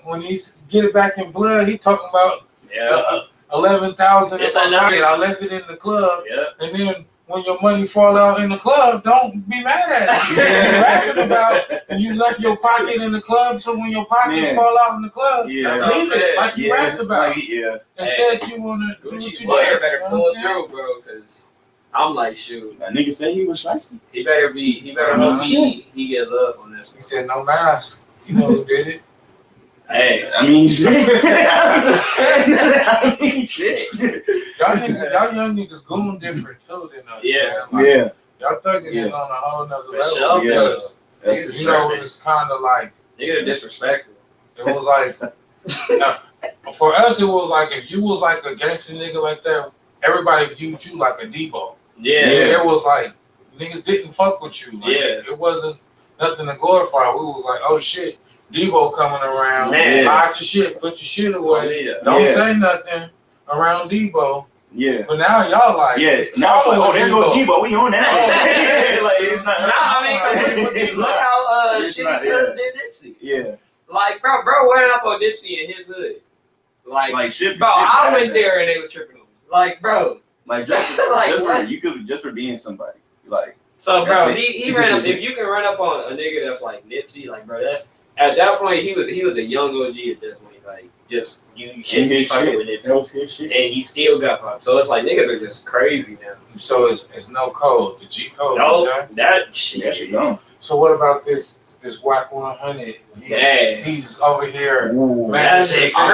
[0.02, 3.22] when he's get it back in blood, he talking about Yeah, uh,
[3.52, 4.40] eleven thousand.
[4.40, 4.92] It's I enough.
[4.92, 6.44] I left it in the club, yeah.
[6.60, 10.36] and then when your money fall out in the club, don't be mad at it.
[10.36, 14.30] You're rapping about and you left your pocket in the club, so when your pocket
[14.32, 14.56] Man.
[14.56, 16.36] fall out in the club, Yeah, That's what I'm leave it saying.
[16.36, 17.28] like you yeah, rapped about.
[17.36, 17.76] like, yeah.
[17.98, 19.80] Instead, you wanna do what you lawyer did.
[19.80, 21.52] better You know pull what I'm through, bro, cause
[21.94, 24.00] I'm like, shoot, That nigga said he was shiesty.
[24.12, 25.42] he better be, he better Uh-huh.
[25.42, 26.94] he he get love on this.
[26.94, 28.04] He said no mask.
[28.26, 29.02] You know who did it?
[29.88, 30.88] Hey, I mean, shit.
[35.38, 37.20] young niggas goon different too than us.
[37.22, 37.64] Yeah.
[37.72, 38.08] Like, Yeah,
[38.40, 39.06] Y'all thugging Yeah.
[39.06, 40.16] is on a whole nother For level.
[40.16, 40.50] sure, Yeah.
[40.52, 42.00] because, that's You know, true.
[42.04, 44.14] it's kind of like nigga disrespectful.
[44.56, 45.32] it was like
[46.02, 46.18] uh,
[46.74, 49.70] for us, it was like if you was like a gangster nigga like that,
[50.02, 51.74] everybody viewed you like a Debo.
[51.98, 52.60] Yeah, Yeah.
[52.60, 53.12] It was like
[53.58, 54.78] niggas didn't fuck with you.
[54.80, 55.04] Like, Yeah.
[55.18, 55.76] it, it wasn't
[56.20, 57.10] nothing to glorify.
[57.10, 58.18] We was like, oh shit,
[58.52, 59.72] Debo coming around.
[59.72, 60.04] Man.
[60.06, 61.84] Hide your shit, put your shit away.
[61.84, 61.94] yeah.
[62.04, 62.30] Don't Yeah.
[62.32, 63.10] say nothing
[63.52, 64.46] around Debo.
[64.72, 65.04] Yeah.
[65.08, 67.46] But now y'all like, Yeah, now it's like, oh, there goes Debo.
[67.46, 67.62] Debo.
[67.62, 68.04] We on that.
[68.98, 69.60] yeah, like it's not.
[69.60, 72.54] Nah, I mean, 'cause It's look not- how uh, It's shitty not, yeah.
[72.56, 73.14] did Nipsey.
[73.20, 73.54] Yeah,
[73.92, 76.16] Like, bro, bro went up on Nipsey in his hood.
[76.86, 77.58] Like, like shit.
[77.58, 78.34] bro, shit I bad, went man.
[78.34, 79.28] there and they was tripping on me.
[79.50, 80.20] Like, bro.
[80.46, 82.98] Like just, Like, just for you could just for being somebody.
[83.26, 85.04] Like So, bro, he, he ran up.
[85.04, 88.36] If you can run up on a nigga that's like Nipsey, like, bro, that's at
[88.36, 90.66] that point he was he was a young OG at that point.
[90.66, 92.58] Like, just you in shouldn't be fucking shit.
[92.58, 93.52] with That Nipsey, was his shit.
[93.52, 94.64] and he still got popped.
[94.64, 96.34] So it's like niggas are just crazy now.
[96.56, 97.98] So it's, it's no code.
[98.00, 98.58] The G code.
[98.58, 99.06] No, okay?
[99.14, 99.96] that That shit.
[99.96, 100.38] shit gone.
[100.60, 102.96] So what about this this Wack one hundred?
[103.20, 103.82] Yeah.
[103.84, 104.90] He's over here.
[104.92, 106.10] Ooh, Man, That shit six nine.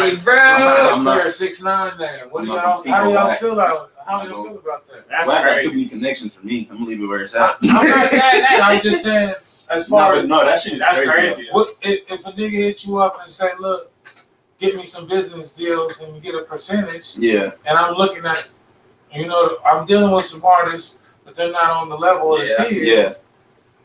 [0.00, 0.34] crazy, bro.
[0.34, 2.26] I'm I'm not- here six nine now.
[2.30, 2.84] What I'm do y'all?
[2.94, 3.90] How do y'all feel about?
[4.06, 5.08] How do y'all feel about that?
[5.08, 6.68] That's Well, I got too many connections for me.
[6.70, 7.56] I'm gonna leave it where it's at.
[7.62, 8.60] I'm not saying that.
[8.70, 9.34] I'm just saying
[9.70, 11.34] as no, far but as no, that shit is That's crazy.
[11.34, 11.48] crazy.
[11.50, 13.90] what if, if a nigga hits you up and say, "Look,
[14.58, 18.50] get me some business deals and get a percentage," Yeah, and I'm looking at,
[19.12, 22.64] you know, I'm dealing with some artists, but they're not on the level as Yeah,
[22.68, 22.86] he is.
[22.88, 23.12] yeah.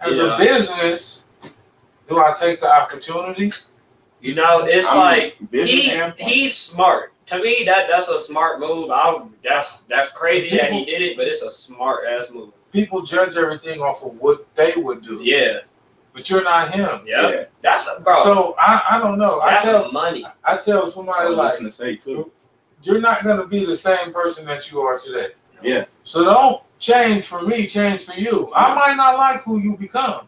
[0.07, 0.35] As Yeah.
[0.35, 1.25] a business,
[2.09, 3.51] do I take the opportunity?
[4.19, 5.01] You know, it's I mean,
[5.51, 7.13] like he and- he's smart.
[7.27, 8.91] To me, that that's a smart move.
[8.91, 12.49] I that's that's crazy that he did it, but it's a smart ass move.
[12.73, 15.59] People judge everything off of what they would do, Yeah,
[16.13, 17.01] but you're not him.
[17.05, 17.29] yeah.
[17.29, 17.43] yeah.
[17.61, 18.23] That's a bro.
[18.23, 19.39] So I, I don't know.
[19.39, 20.25] I that's tell money.
[20.43, 22.31] I tell I somebody was like just gonna say too.
[22.83, 25.29] you're not gonna be the same person that you are today.
[25.61, 25.85] Yeah.
[26.03, 28.51] So don't change for me, change for you.
[28.55, 30.27] I might not like who you become.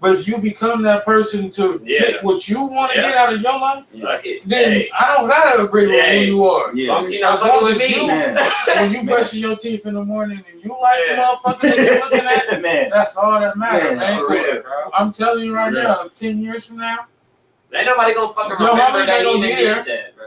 [0.00, 0.10] Yeah.
[0.10, 1.98] But if you become that person to Yeah.
[2.00, 3.08] get what you want to Yeah.
[3.08, 6.26] get out of your life, Fuck then Hey, I don't gotta agree with Hey.
[6.26, 6.70] who you are.
[6.70, 6.92] as Yeah.
[6.92, 7.96] long as you're not As fucking long with as me.
[8.00, 8.34] you- Man,
[8.76, 9.06] When you Man.
[9.14, 11.16] brushing your teeth in the morning and you like Yeah.
[11.16, 12.90] the motherfucker that you're looking at, man.
[12.94, 14.22] that's all that matters, Man, man.
[14.24, 14.62] real.
[14.62, 14.72] bro.
[14.94, 17.06] I'm telling you right now, ten years from now,
[17.74, 19.84] Ain't nobody gonna fucking Yo, remember homies that ain't gonna even be did there.
[19.84, 20.26] that, bro.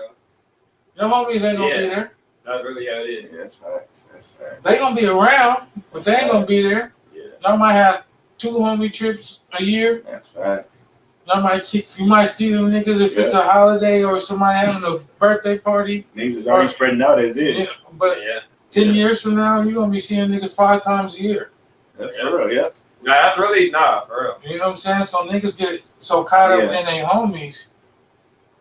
[0.95, 2.11] your homies ain't gonna be there.
[2.45, 3.31] That's really how it is.
[3.37, 4.03] That's facts.
[4.11, 4.55] That's facts.
[4.63, 6.93] They gonna be around, but they ain't gonna be there.
[7.15, 8.03] Yeah, Y'all might have
[8.41, 10.01] two homie trips a year.
[10.05, 10.83] that's facts.
[11.27, 14.83] Y'all might keep, you might see them niggas if it's a holiday or somebody having
[14.83, 16.05] a birthday party.
[16.15, 17.65] Niggas is already spreading out as Yeah.
[17.93, 18.39] But Yeah.
[18.71, 21.51] ten years from now, you're gonna be seeing niggas five times a year.
[21.97, 22.51] That's for real.
[22.51, 22.69] Yeah.
[23.03, 24.51] Nah, that's really nah for real.
[24.51, 25.05] You know what I'm saying?
[25.05, 26.79] So niggas get so caught up Yeah.
[26.79, 27.67] in their homies,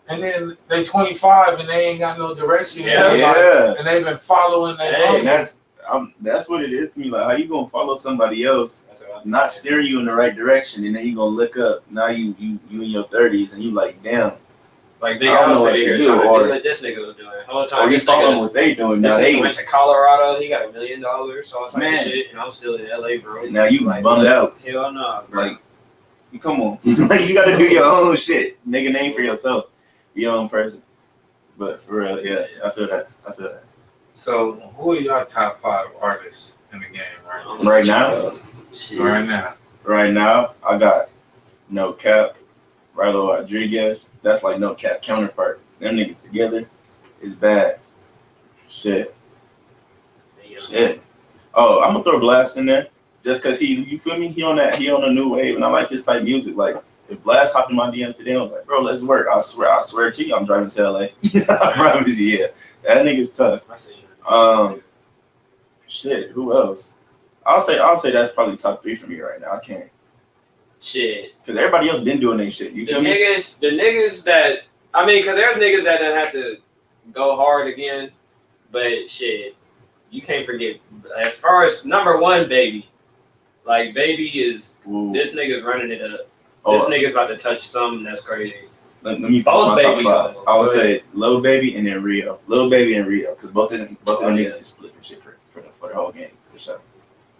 [0.09, 2.85] and then they 25 and they ain't got no direction.
[2.85, 3.15] Yeah.
[3.15, 3.75] Yeah.
[3.79, 5.25] And they've been following their Hey, And homies.
[5.25, 7.11] that's um, that's what it is to me.
[7.11, 8.89] Like, how you gonna follow somebody else,
[9.23, 11.83] I'm not steering you in the right direction, and then you gonna look up.
[11.91, 14.33] Now you you you in your thirties, and you like, damn,
[15.01, 16.83] Like I nigga, don't know what sitting to here do, trying to do what this
[16.83, 17.31] nigga was doing.
[17.31, 19.19] The whole Or you following what they doing this now?
[19.19, 20.41] They went to Colorado.
[20.41, 21.95] He got a million dollars, all type Man.
[21.95, 23.43] of shit, and I'm still in LA, bro.
[23.45, 24.61] now you Like, bummed out.
[24.61, 25.43] Hell no, bro.
[25.43, 25.61] Like,
[26.41, 28.59] come on, like you got to do your own shit.
[28.67, 29.67] Make a name for yourself,
[30.15, 30.83] be your own person.
[31.59, 33.09] But for real, yeah, I feel that.
[33.27, 33.65] I feel that.
[34.21, 38.11] So, who are your top five artists in the game right I'm Right now?
[38.11, 38.35] sure.
[38.71, 38.99] Shit.
[38.99, 39.05] now?
[39.07, 39.55] Right now.
[39.85, 41.09] Right now, I got
[41.71, 42.37] no cap,
[42.95, 44.11] Rylo Rodriguez.
[44.23, 45.63] That's like no cap counterpart.
[45.79, 46.67] Them niggas together
[47.23, 47.79] is bad.
[48.69, 49.17] Shit,
[50.55, 51.01] shit.
[51.55, 52.89] Oh, I'm gonna throw Blast in there
[53.25, 54.29] just cause he, you feel me?
[54.29, 56.57] He on that, he on a new wave, and I like his type music.
[56.57, 56.77] Like
[57.09, 59.29] if Blast hopped in my DM today, I'm like, bro, let's work.
[59.33, 60.99] I swear, I swear to you, I'm driving to LA.
[61.49, 62.47] I promise you, yeah.
[62.83, 63.65] That nigga's tough.
[63.71, 64.05] I seen it.
[64.31, 64.83] Um,
[65.87, 66.93] Shit, who else?
[67.45, 69.53] I'll say, I'll say that's probably top three for me right now.
[69.55, 69.91] I can't,
[70.81, 71.35] shit.
[71.45, 72.73] cause everybody else been doing their shit.
[72.73, 73.11] You The feel me?
[73.11, 74.59] niggas, the niggas that
[74.95, 76.59] I mean, cause there's niggas that don't have to
[77.13, 78.13] go hard again,
[78.71, 79.57] but shit,
[80.11, 80.77] you can't forget.
[81.19, 82.89] At first, number one, baby,
[83.65, 85.13] like baby is Ooh.
[85.13, 86.29] this nigga's running it up.
[86.65, 88.55] Oh, This nigga's about to touch something that's crazy.
[89.03, 89.99] Let, let me follow my top
[90.35, 90.37] five.
[90.47, 92.39] I would say Lil Baby and then Rio.
[92.47, 94.59] Lil Baby and Rio, cause both of them, both of them Oh, niggas yeah.
[94.59, 96.81] just flipping shit for, for the for the whole game for sure.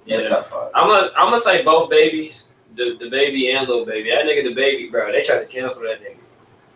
[0.07, 0.71] Yeah, That's top five.
[0.75, 4.11] I'm gonna I'm gonna say both babies, the the baby and little baby.
[4.11, 5.13] That nigga, the baby, bro.
[5.13, 6.17] They tried to cancel that nigga.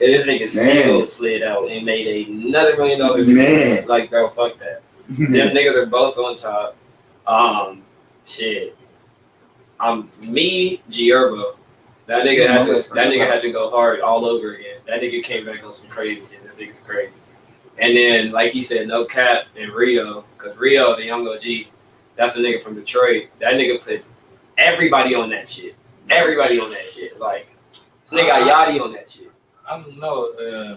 [0.00, 3.28] And this nigga still slid out and made another million dollars.
[3.28, 3.86] Man.
[3.86, 4.82] Like, bro, fuck that.
[5.08, 6.76] Them niggas are both on top.
[7.26, 7.82] Um,
[8.26, 8.76] shit.
[9.80, 11.56] Um, me, G Herbo.
[12.06, 12.94] That nigga had to.
[12.94, 14.78] That nigga had to go hard all over again.
[14.86, 16.42] That nigga came back on some crazy shit.
[16.44, 17.18] This nigga's crazy.
[17.78, 21.42] And then, like he said, no cap and Rio, because Rio, the young OG,
[22.16, 23.28] that's the nigga from Detroit.
[23.40, 24.04] That nigga put
[24.58, 25.74] everybody on that shit.
[26.10, 27.18] Everybody on that shit.
[27.18, 27.56] Like,
[28.04, 29.32] this nigga got Yachty on that shit.
[29.68, 30.32] I don't know.
[30.34, 30.76] Uh,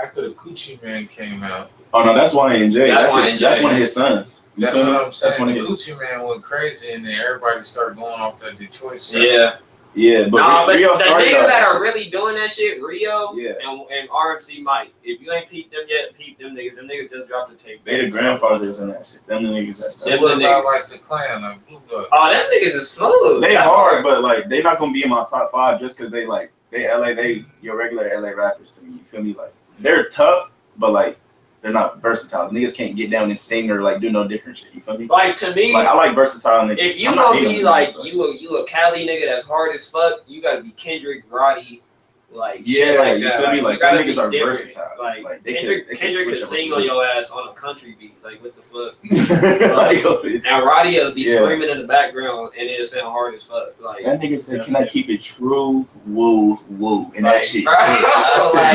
[0.00, 2.86] after the Coochie Man came out, Oh no, that's YNJ.
[2.88, 4.42] That's That's, his, that's one of his sons.
[4.56, 4.86] You that's what?
[4.88, 5.40] I'm That's saying.
[5.40, 5.86] one of The his.
[5.88, 9.22] Coochie Man went crazy, and then everybody started going off that Detroit side.
[9.22, 9.56] Yeah.
[9.94, 12.80] Yeah, but nah, but Rio the started niggas out- that are really doing that shit,
[12.82, 13.52] Rio Yeah.
[13.62, 14.92] and, and RMC Mike.
[15.02, 16.76] If you ain't peeped them yet, peep them niggas.
[16.76, 17.84] Them niggas just dropped the tape.
[17.84, 19.26] They the grandfathers in that shit.
[19.26, 20.20] Them the niggas that So started.
[20.20, 22.06] what about like the Clan, like Blue Blood?
[22.12, 23.42] Oh, them niggas is smooth.
[23.42, 26.12] They That's hard, but like they not gonna be in my top five just because
[26.12, 28.92] they like they LA they your regular LA rappers to me.
[28.94, 29.32] You feel me?
[29.34, 31.18] Like they're tough, but like
[31.60, 32.50] they're not versatile.
[32.50, 34.74] Niggas can't get down and sing or like do no different shit.
[34.74, 35.06] You feel me?
[35.06, 36.78] Like to me, Like I like versatile niggas.
[36.78, 39.74] if you I'm gonna be like niggas, you a you a Cali nigga that's hard
[39.74, 41.82] as fuck, you gotta be Kendrick, Roddy,
[42.30, 43.40] like Yeah, like you that.
[43.42, 43.60] feel me?
[43.62, 44.58] Like, be niggas are different.
[44.58, 44.90] versatile.
[44.98, 47.48] Like, Like, they can- Kendrick, they can Kendrick switch could sing on your ass on
[47.48, 48.16] a country beat.
[48.22, 48.94] Like what the fuck?
[49.02, 49.76] but
[50.34, 51.36] like, Now Roddy will be Yeah.
[51.42, 53.80] screaming in the background and it'll sound hard as fuck.
[53.80, 55.86] Like that nigga said, "Can I keep it true?
[56.06, 57.64] Woo, woo," and that shit.
[57.68, 58.74] I said,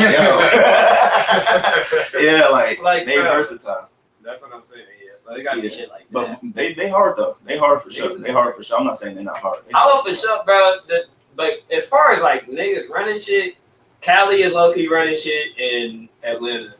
[2.12, 2.20] yo.
[2.20, 3.24] yeah, like, Like, they bro.
[3.32, 3.88] versatile.
[4.22, 4.84] That's what I'm saying.
[5.04, 5.68] Yeah, so they gotta Yeah.
[5.68, 6.40] shit like But that.
[6.54, 7.36] they they hard though.
[7.44, 8.16] They hard for sure.
[8.16, 8.78] They hard for sure.
[8.78, 9.60] I'm not saying they're not hard.
[9.66, 10.76] They I hard hope for sure, bro.
[10.88, 11.04] The,
[11.36, 13.56] but as far as like niggas running shit,
[14.00, 16.74] Cali is low key running shit in Atlanta.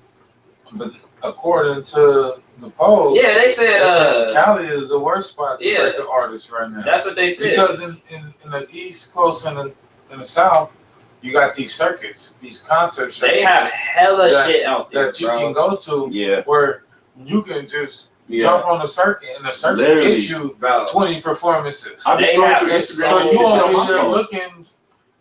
[0.75, 5.67] But according to the poll, Yeah, they said uh Cali is the worst spot to
[5.67, 5.81] Yeah.
[5.81, 6.83] break the artist right now.
[6.83, 7.51] that's what they said.
[7.51, 9.73] Because in, in, in the East Coast and in,
[10.13, 10.77] in the South,
[11.23, 15.21] you got these circuits, these concert circuits They have hella That- shit out there, that
[15.21, 16.85] you can go to Yeah, where
[17.25, 18.43] you can just yeah.
[18.43, 20.15] jump on the circuit and the circuit Literally.
[20.17, 22.03] gets you Bro, 20 performances.
[22.07, 23.09] I be They scrolling have through this Instagram.
[23.11, 24.67] so you shit on on there looking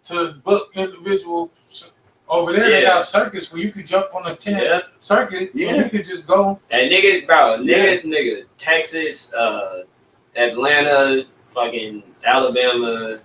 [0.06, 1.52] to book individual
[2.30, 2.90] over there they Yeah.
[2.96, 4.80] got circuits where you can jump on a tent yeah.
[5.02, 5.70] circuit Yeah.
[5.74, 9.84] and you can just go And nigga, bro, nigga, nigga, Texas, uh,
[10.36, 13.20] Atlanta, fucking Alabama,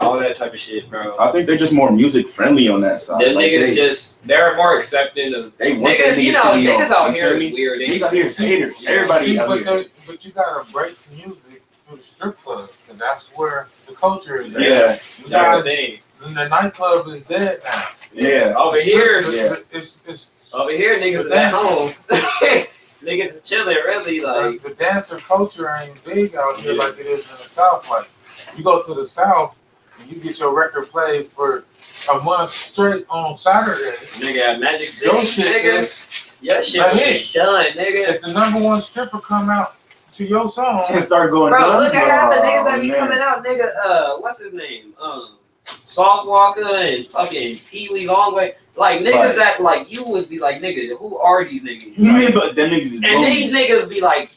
[0.00, 1.16] all that type of shit, bro.
[1.18, 3.20] I think they're just more music friendly on that side.
[3.24, 6.34] Them Like, niggas they, just they're more accepting of They want niggas, them you niggas
[6.34, 7.80] know, to be niggas out you here feel weird.
[7.80, 8.84] niggas out here is haters.
[8.86, 9.84] Everybody out but, here.
[10.06, 14.54] but you gotta break music through the strip club and that's where the culture is
[14.54, 14.60] at.
[14.60, 15.98] Yeah, You That's the thing.
[16.34, 17.82] the nightclub is dead now
[18.12, 18.54] yeah.
[18.56, 19.56] Over here, Yeah.
[19.72, 21.90] it's it's over here, niggas is But at that's- home.
[23.02, 24.20] niggas is chilling, really.
[24.20, 26.82] Like, the, the dancer culture ain't big out here Yeah.
[26.82, 27.90] like it is in the south.
[27.90, 28.08] Like
[28.56, 29.56] you go to the south
[30.00, 31.64] and you get your record played for
[32.12, 33.96] a month straight on Saturday.
[34.18, 37.32] nigga, Magic City, Your shit nigga, is your shit a will be hit.
[37.32, 38.08] done, nigga.
[38.14, 39.74] if the number one stripper come out
[40.14, 41.80] to your song, And start going Bro, dumb.
[41.84, 42.98] look at half the niggas that Oh, be man.
[42.98, 43.72] coming out, nigga.
[43.84, 44.94] Uh, what's his name?
[45.00, 46.64] Um, Sauce Walka
[46.96, 48.54] and fucking Peewee Longway.
[48.76, 49.36] Like niggas Right.
[49.36, 51.94] that like you would be like, nigga, who are these niggas?
[51.96, 53.24] Yeah, but them niggas is And blown.
[53.24, 54.30] these niggas be like,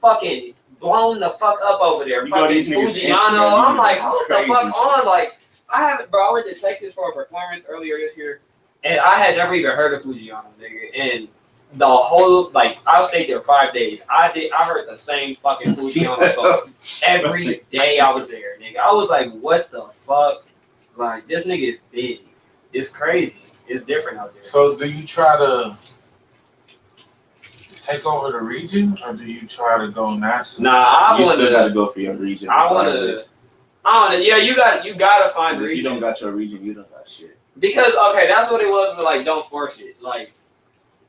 [0.00, 2.24] fucking blown the fuck up over there.
[2.24, 3.16] You know fucking these niggas Fujiano.
[3.16, 5.06] Instagram I'm like, niggas hold the fuck on.
[5.06, 5.32] Like,
[5.72, 6.28] I haven't, bro.
[6.28, 8.40] I went to Texas for a performance earlier this year,
[8.84, 10.90] and I had never even heard of Fujiano, nigga.
[10.96, 11.28] And
[11.72, 14.02] the whole like I stayed there five days.
[14.10, 16.72] I did I heard the same fucking Fujiano song
[17.06, 18.76] every day I was there, nigga.
[18.76, 20.44] I was like, what the fuck?
[20.96, 22.20] Like this nigga is big.
[22.72, 23.38] It's crazy.
[23.66, 24.44] It's different out there.
[24.44, 25.76] So do you try to
[27.84, 30.64] take over the region or do you try to go national?
[30.72, 31.74] Nah, I you want still got to to.
[31.74, 32.48] go for your region.
[32.48, 33.34] I wanna- regardless.
[33.84, 34.24] I don't know.
[34.24, 36.90] Yeah, you got you gotta find 'Cause if you don't got your region, you don't
[36.90, 37.36] got shit.
[37.58, 38.94] because okay, that's what it was.
[38.96, 40.00] But like, don't force it.
[40.02, 40.30] Like,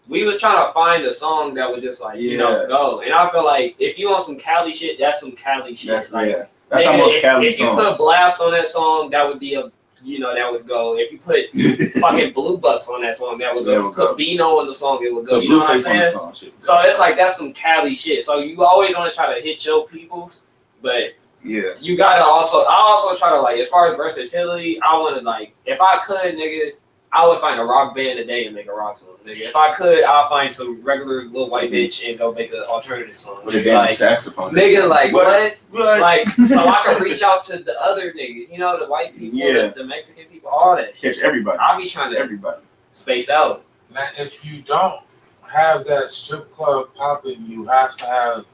[0.09, 2.99] we was trying to find a song that would just like you know go.
[2.99, 5.88] And I feel like if you want some Cali shit, that's some Cali shit.
[5.89, 6.45] That's like, yeah.
[6.69, 7.75] That's nigga, almost if, Cali If you song.
[7.77, 9.71] put Blxst on that song, that would be a
[10.05, 10.97] you know that would go.
[10.97, 11.49] If you put
[12.01, 13.91] fucking blue bucks on that song, that would go.
[13.91, 15.39] Put Bino on the song, it would go.
[15.39, 16.13] you know what I'm Blueface on the saying?
[16.13, 16.51] song.
[16.59, 18.23] So it's like that's some Cali shit.
[18.23, 20.43] So you always want to try to hit your peoples,
[20.81, 21.73] but yeah.
[21.79, 22.59] you gotta also.
[22.59, 24.79] I also try to like as far as versatility.
[24.81, 26.73] I want to like if I could, nigga,
[27.15, 29.38] I would find a rock band today and make a rock song, nigga.
[29.39, 33.15] If I could, I'll find some regular little white bitch and go make an alternative
[33.15, 33.41] song.
[33.45, 34.51] With a damn Like, saxophone.
[34.54, 35.56] nigga, like what?
[35.71, 36.01] What?
[36.01, 39.39] Like so I can reach out to the other niggas, you know, the white people,
[39.39, 39.67] Yeah.
[39.67, 40.97] the, the Mexican people, all that.
[40.97, 41.58] Catch everybody.
[41.58, 42.62] I'll be trying to Everybody.
[42.91, 43.63] space out.
[43.93, 45.01] Now, if you don't
[45.47, 48.45] have that strip club popping, you have to have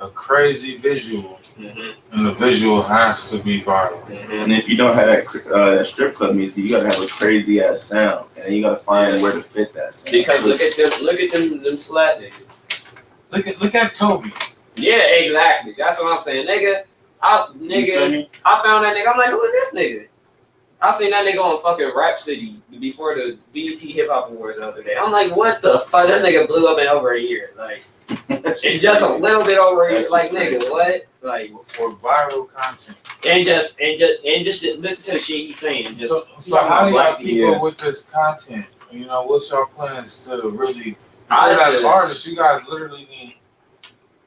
[0.00, 4.02] a crazy visual, and the visual has to be viral.
[4.30, 7.06] And if you don't have that, uh, that strip club music, you gotta have a
[7.06, 10.12] crazy ass sound, and you gotta find where to fit that sound.
[10.12, 12.84] Because look at them, look at them, them slat niggas.
[13.30, 14.32] Look at look at Toby.
[14.76, 15.74] Yeah, exactly.
[15.78, 16.82] That's what I'm saying, nigga.
[17.22, 18.28] I nigga.
[18.44, 19.12] I found that nigga.
[19.12, 20.08] I'm like, who is this nigga?
[20.82, 24.68] I seen that nigga on fucking Rap City before the BET Hip Hop Awards the
[24.68, 24.94] other day.
[24.98, 26.08] I'm like, what the fuck?
[26.08, 27.82] That nigga blew up in over a year, like,
[28.64, 30.00] in just a little bit over a year.
[30.00, 30.60] That's Like, crazy.
[30.60, 31.02] nigga, what?
[31.22, 32.96] Like, for viral content.
[33.26, 35.96] and just and just and just listen to the shit he's saying.
[35.96, 37.54] Just So, so how do y'all keep people.
[37.56, 38.66] up with this content?
[38.90, 40.96] You know, what's your plans to really?
[41.30, 43.38] I got as just- artists, you guys literally need,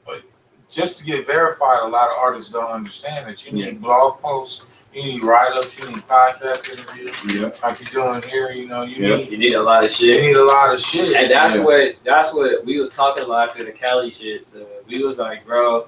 [0.06, 0.24] like,
[0.70, 1.80] just to get verified.
[1.84, 5.78] A lot of artists don't understand that you need blog posts, you need write ups,
[5.78, 7.50] you need podcast interviews, Yeah.
[7.62, 8.50] like you're doing here.
[8.52, 9.16] You know, you Yeah.
[9.16, 10.16] need you need a lot of shit.
[10.16, 11.14] you need a lot of shit.
[11.14, 11.64] And that's Yeah.
[11.64, 14.50] what that's what we was talking about after the Cali shit.
[14.52, 15.86] The, we was like, bro,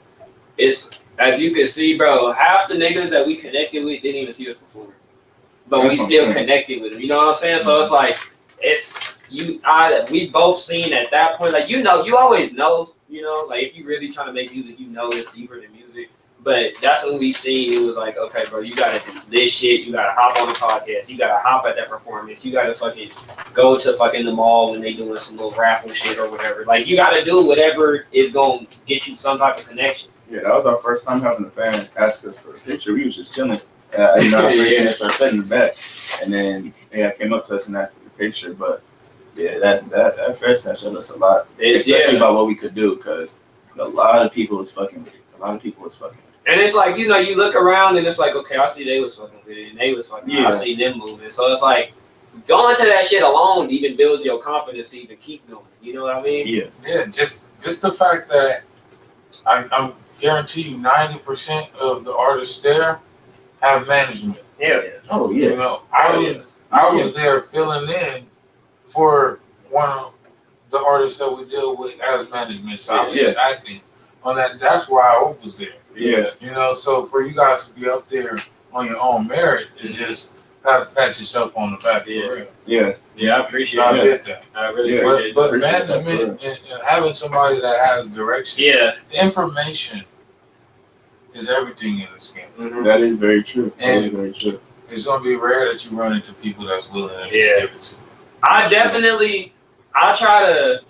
[0.58, 2.32] it's as you can see, bro.
[2.32, 4.88] Half the niggas that we connected with didn't even see us before,
[5.68, 6.34] but That's we still saying.
[6.34, 7.00] connected with them.
[7.00, 7.58] You know what I'm saying?
[7.60, 8.18] So it's like
[8.62, 8.94] it's
[9.30, 9.60] you.
[9.64, 11.52] I we both seen at that point.
[11.52, 12.88] Like you know, you always know.
[13.08, 15.72] You know, like if you really trying to make music, you know it's deeper than
[15.72, 16.10] music.
[16.42, 19.82] But that's when we seen it was like, okay, bro, you gotta do this shit.
[19.82, 21.10] You gotta hop on the podcast.
[21.10, 22.42] You gotta hop at that performance.
[22.44, 23.10] You gotta fucking
[23.52, 26.64] go to fucking the mall when they doing some little raffle shit or whatever.
[26.64, 30.10] Like you gotta do whatever is gonna get you some type of connection.
[30.30, 32.94] Yeah, that was our first time having a fan ask us for a picture.
[32.94, 33.58] We was just chilling.
[33.96, 34.62] Uh, you know, Yeah.
[34.62, 35.74] we finished our set in the back,
[36.24, 38.54] and then yeah, came up to us and asked for the picture.
[38.54, 38.82] But
[39.36, 42.16] yeah, that that that first that showed us a lot, It- especially yeah.
[42.18, 43.40] about what we could do, because
[43.78, 45.06] a lot of people was fucking.
[45.36, 46.18] A lot of people was fucking.
[46.50, 48.84] With And it's like, you know, you look around and it's like, okay, I see
[48.84, 50.50] they was fucking with it and they was fucking I Yeah.
[50.50, 51.30] see them moving.
[51.30, 51.92] So it's like
[52.46, 55.64] going to that shit alone even builds your confidence to even keep going.
[55.82, 56.46] You know what I mean?
[56.46, 58.62] Yeah, Yeah, just just the fact that
[59.46, 63.00] I, I'm guarantee you ninety percent of the artists there
[63.62, 64.38] have management.
[64.58, 64.82] Yeah.
[65.10, 65.50] oh yeah.
[65.50, 68.26] You know, I Oh, was I was there filling in
[68.86, 70.12] for one of
[70.70, 72.80] the artists that we deal with as management.
[72.80, 73.22] So I was Yeah.
[73.24, 73.80] just acting
[74.22, 74.60] on that.
[74.60, 75.68] That's why I was there.
[75.96, 76.30] Yeah.
[76.40, 78.38] You know, so for you guys to be up there
[78.72, 82.04] on your own merit is just pat, pat yourself on the back.
[82.06, 82.26] Yeah.
[82.26, 82.46] For real.
[82.66, 84.04] Yeah, Yeah, I So appreciate I it.
[84.04, 84.44] get that.
[84.54, 85.00] I really Yeah.
[85.00, 88.94] appreciate But, but Appreciate management and, and having somebody that has direction, Yeah.
[89.10, 90.04] the information
[91.34, 92.46] is everything in this game.
[92.58, 92.84] Mhm.
[92.84, 93.72] that is very true.
[93.78, 94.60] That is very true.
[94.90, 97.60] It's gonna be rare that you run into people that's willing to Yeah.
[97.60, 98.00] give it to you.
[98.42, 99.52] I definitely,
[99.94, 100.80] I try to,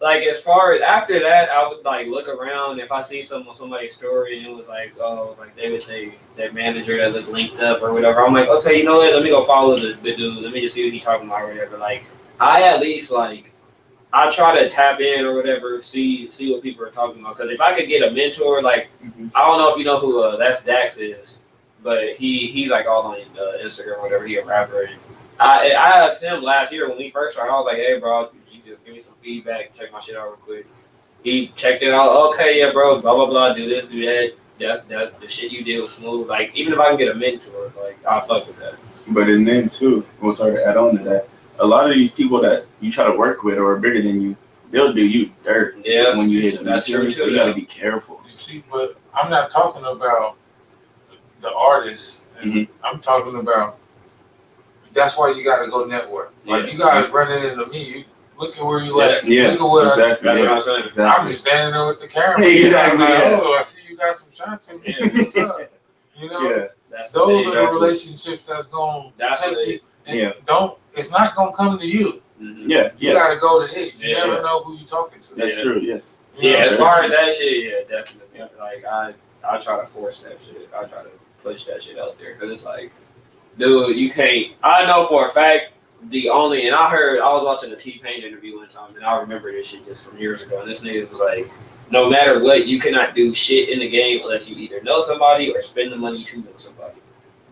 [0.00, 3.46] like, as far as after that, I would like look around if I see some
[3.52, 7.28] somebody's story and it was like, oh, like they would say that manager that looked
[7.28, 8.20] linked up or whatever.
[8.24, 9.14] I'm like, okay, you know what?
[9.14, 10.42] Let me go follow the, the dude.
[10.42, 11.78] Let me just see what he's talking about or whatever.
[11.78, 12.04] Like,
[12.38, 13.52] I at least like,
[14.12, 17.36] I try to tap in or whatever, see see what people are talking about.
[17.36, 19.30] Because if I could get a mentor, like, Mhm.
[19.34, 21.42] I don't know if you know who uh, that's Dax is,
[21.82, 24.26] but he he's like all on uh, Instagram or whatever.
[24.26, 24.82] He a rapper.
[24.82, 24.96] And
[25.40, 27.52] I I asked him last year when we first started.
[27.52, 28.30] I was like, hey, bro,
[28.86, 30.66] give me some feedback, check my shit out real quick.
[31.24, 32.32] He checked it out.
[32.32, 33.00] Okay, yeah, bro.
[33.00, 33.52] Blah blah blah.
[33.52, 34.32] Do this, do that.
[34.60, 35.20] That's that.
[35.20, 36.28] The shit you did was smooth.
[36.28, 38.74] Like even if I can get a mentor, like I'll fuck with that.
[39.08, 41.28] But and then too, we'll start to add on to that.
[41.58, 44.20] A lot of these people that you try to work with or are bigger than
[44.20, 44.36] you,
[44.70, 46.64] they'll do you dirt Yeah, when you hit them.
[46.64, 47.10] that's You true?
[47.10, 48.20] So too, you gotta be careful.
[48.26, 50.36] You see, but I'm not talking about
[51.40, 52.26] the artists.
[52.40, 52.68] Mhm.
[52.84, 53.78] I'm talking about
[54.92, 56.32] that's why you gotta go network.
[56.44, 56.72] Like Yeah.
[56.72, 58.04] you guys running into me, you
[58.38, 59.24] look at where you at.
[59.24, 60.26] Yeah, look at what I, exactly.
[60.28, 61.08] That's yeah, what I'm saying.
[61.08, 62.46] I'm just standing there with the camera.
[62.46, 63.40] Exactly, like, yeah.
[63.42, 64.94] oh, I see you got some shots in here.
[65.00, 65.72] What's up?
[66.16, 67.56] You know, yeah, That's those thing.
[67.56, 69.74] are the relationships that's gonna That's take you.
[69.74, 70.32] it- and Yeah.
[70.46, 70.78] Don't.
[70.94, 72.22] It's not gonna come to you.
[72.40, 72.64] Mhm.
[72.68, 73.14] yeah, You yeah.
[73.14, 73.94] gotta go to it.
[73.98, 74.24] You Yeah.
[74.24, 75.34] never know who you're talking to.
[75.34, 75.62] That's Yeah.
[75.62, 75.80] true.
[75.80, 76.18] Yes.
[76.38, 76.58] You know?
[76.58, 77.06] Yeah, as far true.
[77.06, 78.40] as that shit, yeah, definitely.
[78.58, 79.14] Like I,
[79.48, 80.68] I try to force that shit.
[80.74, 81.10] I try to
[81.42, 82.92] push that shit out there because it's like,
[83.58, 84.52] dude, you can't.
[84.62, 85.72] I know for a fact
[86.04, 89.04] the only, and I heard I was watching a T Pain interview one time, and
[89.04, 90.60] I remember this shit just from years ago.
[90.60, 91.48] And this nigga was like,
[91.90, 95.54] no matter what, you cannot do shit in the game unless you either know somebody
[95.54, 96.96] or spend the money to know somebody.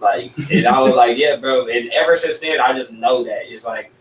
[0.01, 1.69] Like, and I was like, yeah, bro.
[1.69, 3.93] And ever since then, I just know that it's like,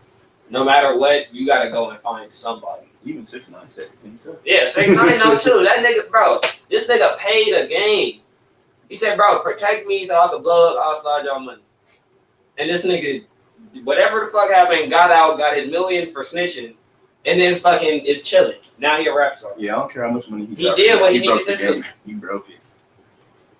[0.50, 2.86] no matter what, you gotta go and find somebody.
[3.04, 4.38] Even six nine said it.
[4.44, 5.62] Yeah, six nine oh two.
[5.62, 6.40] That nigga, bro.
[6.70, 8.20] This nigga paid a game.
[8.88, 10.84] He said, "Bro, protect me so I can blow up.
[10.84, 11.62] I'll slide y'all money."
[12.58, 13.24] And this nigga,
[13.82, 16.74] whatever the fuck happened, got out, got his million for snitching,
[17.26, 18.58] and then fucking is chilling.
[18.78, 19.52] Now he a rap star.
[19.56, 20.76] Yeah, I don't care how much money he, He got.
[20.76, 21.74] did what he broke needed the to do.
[21.82, 21.84] game.
[22.06, 22.56] He broke it.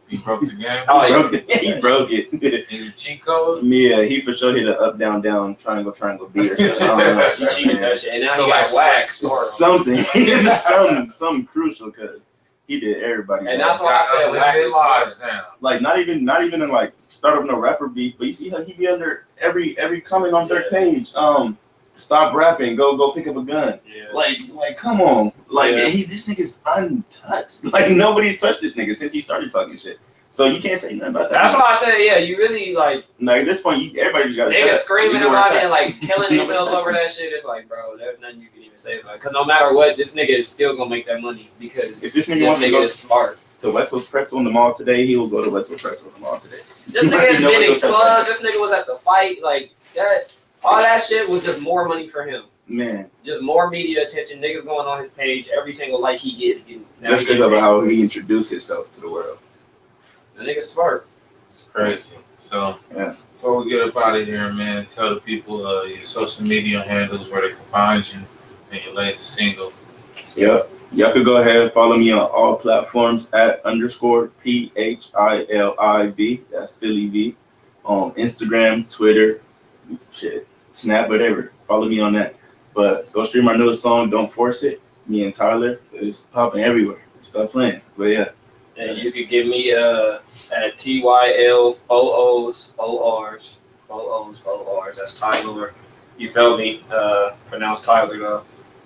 [0.07, 0.85] He broke the game.
[0.87, 1.21] Oh, he yeah.
[1.21, 1.53] broke it.
[1.61, 2.33] he broke it.
[2.71, 3.61] And you Chico.
[3.63, 6.83] yeah, he for sure hit a up down down triangle triangle B or something.
[6.83, 7.31] I don't know.
[7.39, 9.15] He cheated that shit, and now So he got like whacked.
[9.15, 9.97] something,
[10.55, 12.29] something, something crucial because
[12.67, 13.47] he did everybody.
[13.49, 15.01] And that's why I said Got whack unlimited is smart.
[15.07, 15.47] lives now.
[15.61, 18.49] like not even not even in like start up no rapper beef, but you see
[18.49, 21.15] how he be under every every comment on their page.
[21.15, 21.59] Um,
[21.97, 23.81] stop rapping, go go pick up a gun.
[23.87, 24.05] Yeah.
[24.13, 25.89] Like like come on, like Yeah.
[25.89, 27.65] he, this nigga's untouched.
[27.73, 29.99] Like nobody's touched this nigga since he started talking shit.
[30.31, 31.43] So you can't say nothing about that.
[31.43, 34.37] That's why I said, yeah, you really like Like at this point, you, everybody just
[34.37, 37.33] got to niggas screaming about it and like killing themselves over that shit.
[37.33, 39.21] It's like, bro, there's nothing you can even say about it.
[39.21, 42.27] Cause no matter what, this nigga is still gonna make that money because If this
[42.27, 43.39] this nigga wants to nigga go is smart.
[43.61, 46.21] to Wetzel's Pretzel in the mall today, he will go to Wetzel's Pretzel in the
[46.21, 46.59] mall today.
[46.89, 48.29] This nigga has been in clubs.
[48.29, 49.43] This nigga was at the fight.
[49.43, 50.33] Like that.
[50.63, 52.45] All that shit was just more money for him.
[52.67, 54.41] Man, Just more media attention.
[54.41, 55.51] Niggas going on his page.
[55.55, 56.65] Every single like he gets.
[56.65, 59.39] Getting, just because getting of how he introduced himself to the world.
[60.37, 61.07] The nigga's smart.
[61.51, 62.17] It's crazy.
[62.39, 63.09] So Yeah.
[63.09, 66.81] before we get up out of here, man, tell the people uh, your social media
[66.81, 68.21] handles where they can find you
[68.75, 69.73] and your latest single.
[70.37, 70.71] Yep.
[70.93, 75.47] Y'all could go ahead and follow me on all platforms at underscore P H I
[75.51, 76.43] L I V.
[76.51, 77.37] That's Philly V.
[77.85, 79.41] On Instagram, Twitter,
[80.11, 81.53] shit, Snap, whatever.
[81.65, 82.37] Follow me on that.
[82.75, 84.81] But go stream our newest song, Don't Force It.
[85.07, 87.03] Me and Tyler is popping everywhere.
[87.23, 87.81] Stop playing.
[87.97, 88.31] But yeah.
[88.77, 90.19] And you could give me uh
[90.55, 94.97] at T Y L four O's four R's four O's four R's.
[94.97, 95.75] That's Tyler.
[96.17, 96.81] You felt me?
[96.91, 98.43] Uh, pronounced Tyler though.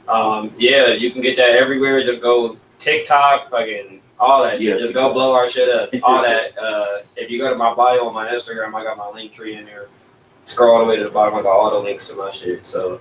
[0.09, 2.03] Um, yeah, you can get that everywhere.
[2.03, 4.79] Just go TikTok, fucking all that Yeah, shit.
[4.79, 5.09] Just TikTok.
[5.11, 5.91] go blow our shit up.
[6.03, 6.57] All that.
[6.59, 9.65] Uh, if you go to my bio on my Instagram, I got my Linktree in
[9.65, 9.89] there.
[10.47, 11.35] Scroll all the way to the bottom.
[11.39, 12.65] I got all the links to my shit.
[12.65, 13.01] So.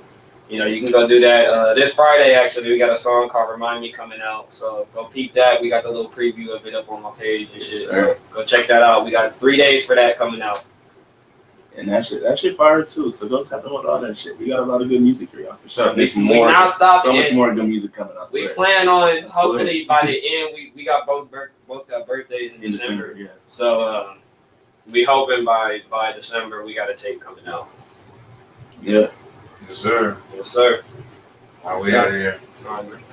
[0.49, 1.49] You know, you can go do that.
[1.49, 4.53] Uh, this Friday, actually, we got a song called "Remind Me" coming out.
[4.53, 5.61] So go peep that.
[5.61, 7.89] We got the little preview of it up on my page and shit.
[7.89, 8.15] sir.
[8.15, 9.03] So go check that out.
[9.03, 10.63] We got three days for that coming out.
[11.77, 13.11] And that shit, that shit fire too.
[13.11, 14.37] So go tap in with all that shit.
[14.39, 15.89] We got a lot of good music for y'all for sure.
[15.91, 18.15] We- There's we more, not stopping so much more good music coming.
[18.17, 21.87] I We plan on I hopefully by the end we, we got both bir- both
[21.87, 23.13] got birthdays in, in December.
[23.13, 23.37] December, yeah.
[23.47, 24.17] So um,
[24.91, 27.69] we hoping by by December we got a tape coming out.
[28.81, 29.07] Yeah.
[29.67, 30.17] Yes, sir.
[30.35, 30.81] Yes, sir.
[31.63, 32.39] Are we out of here?
[32.67, 33.03] All right, man.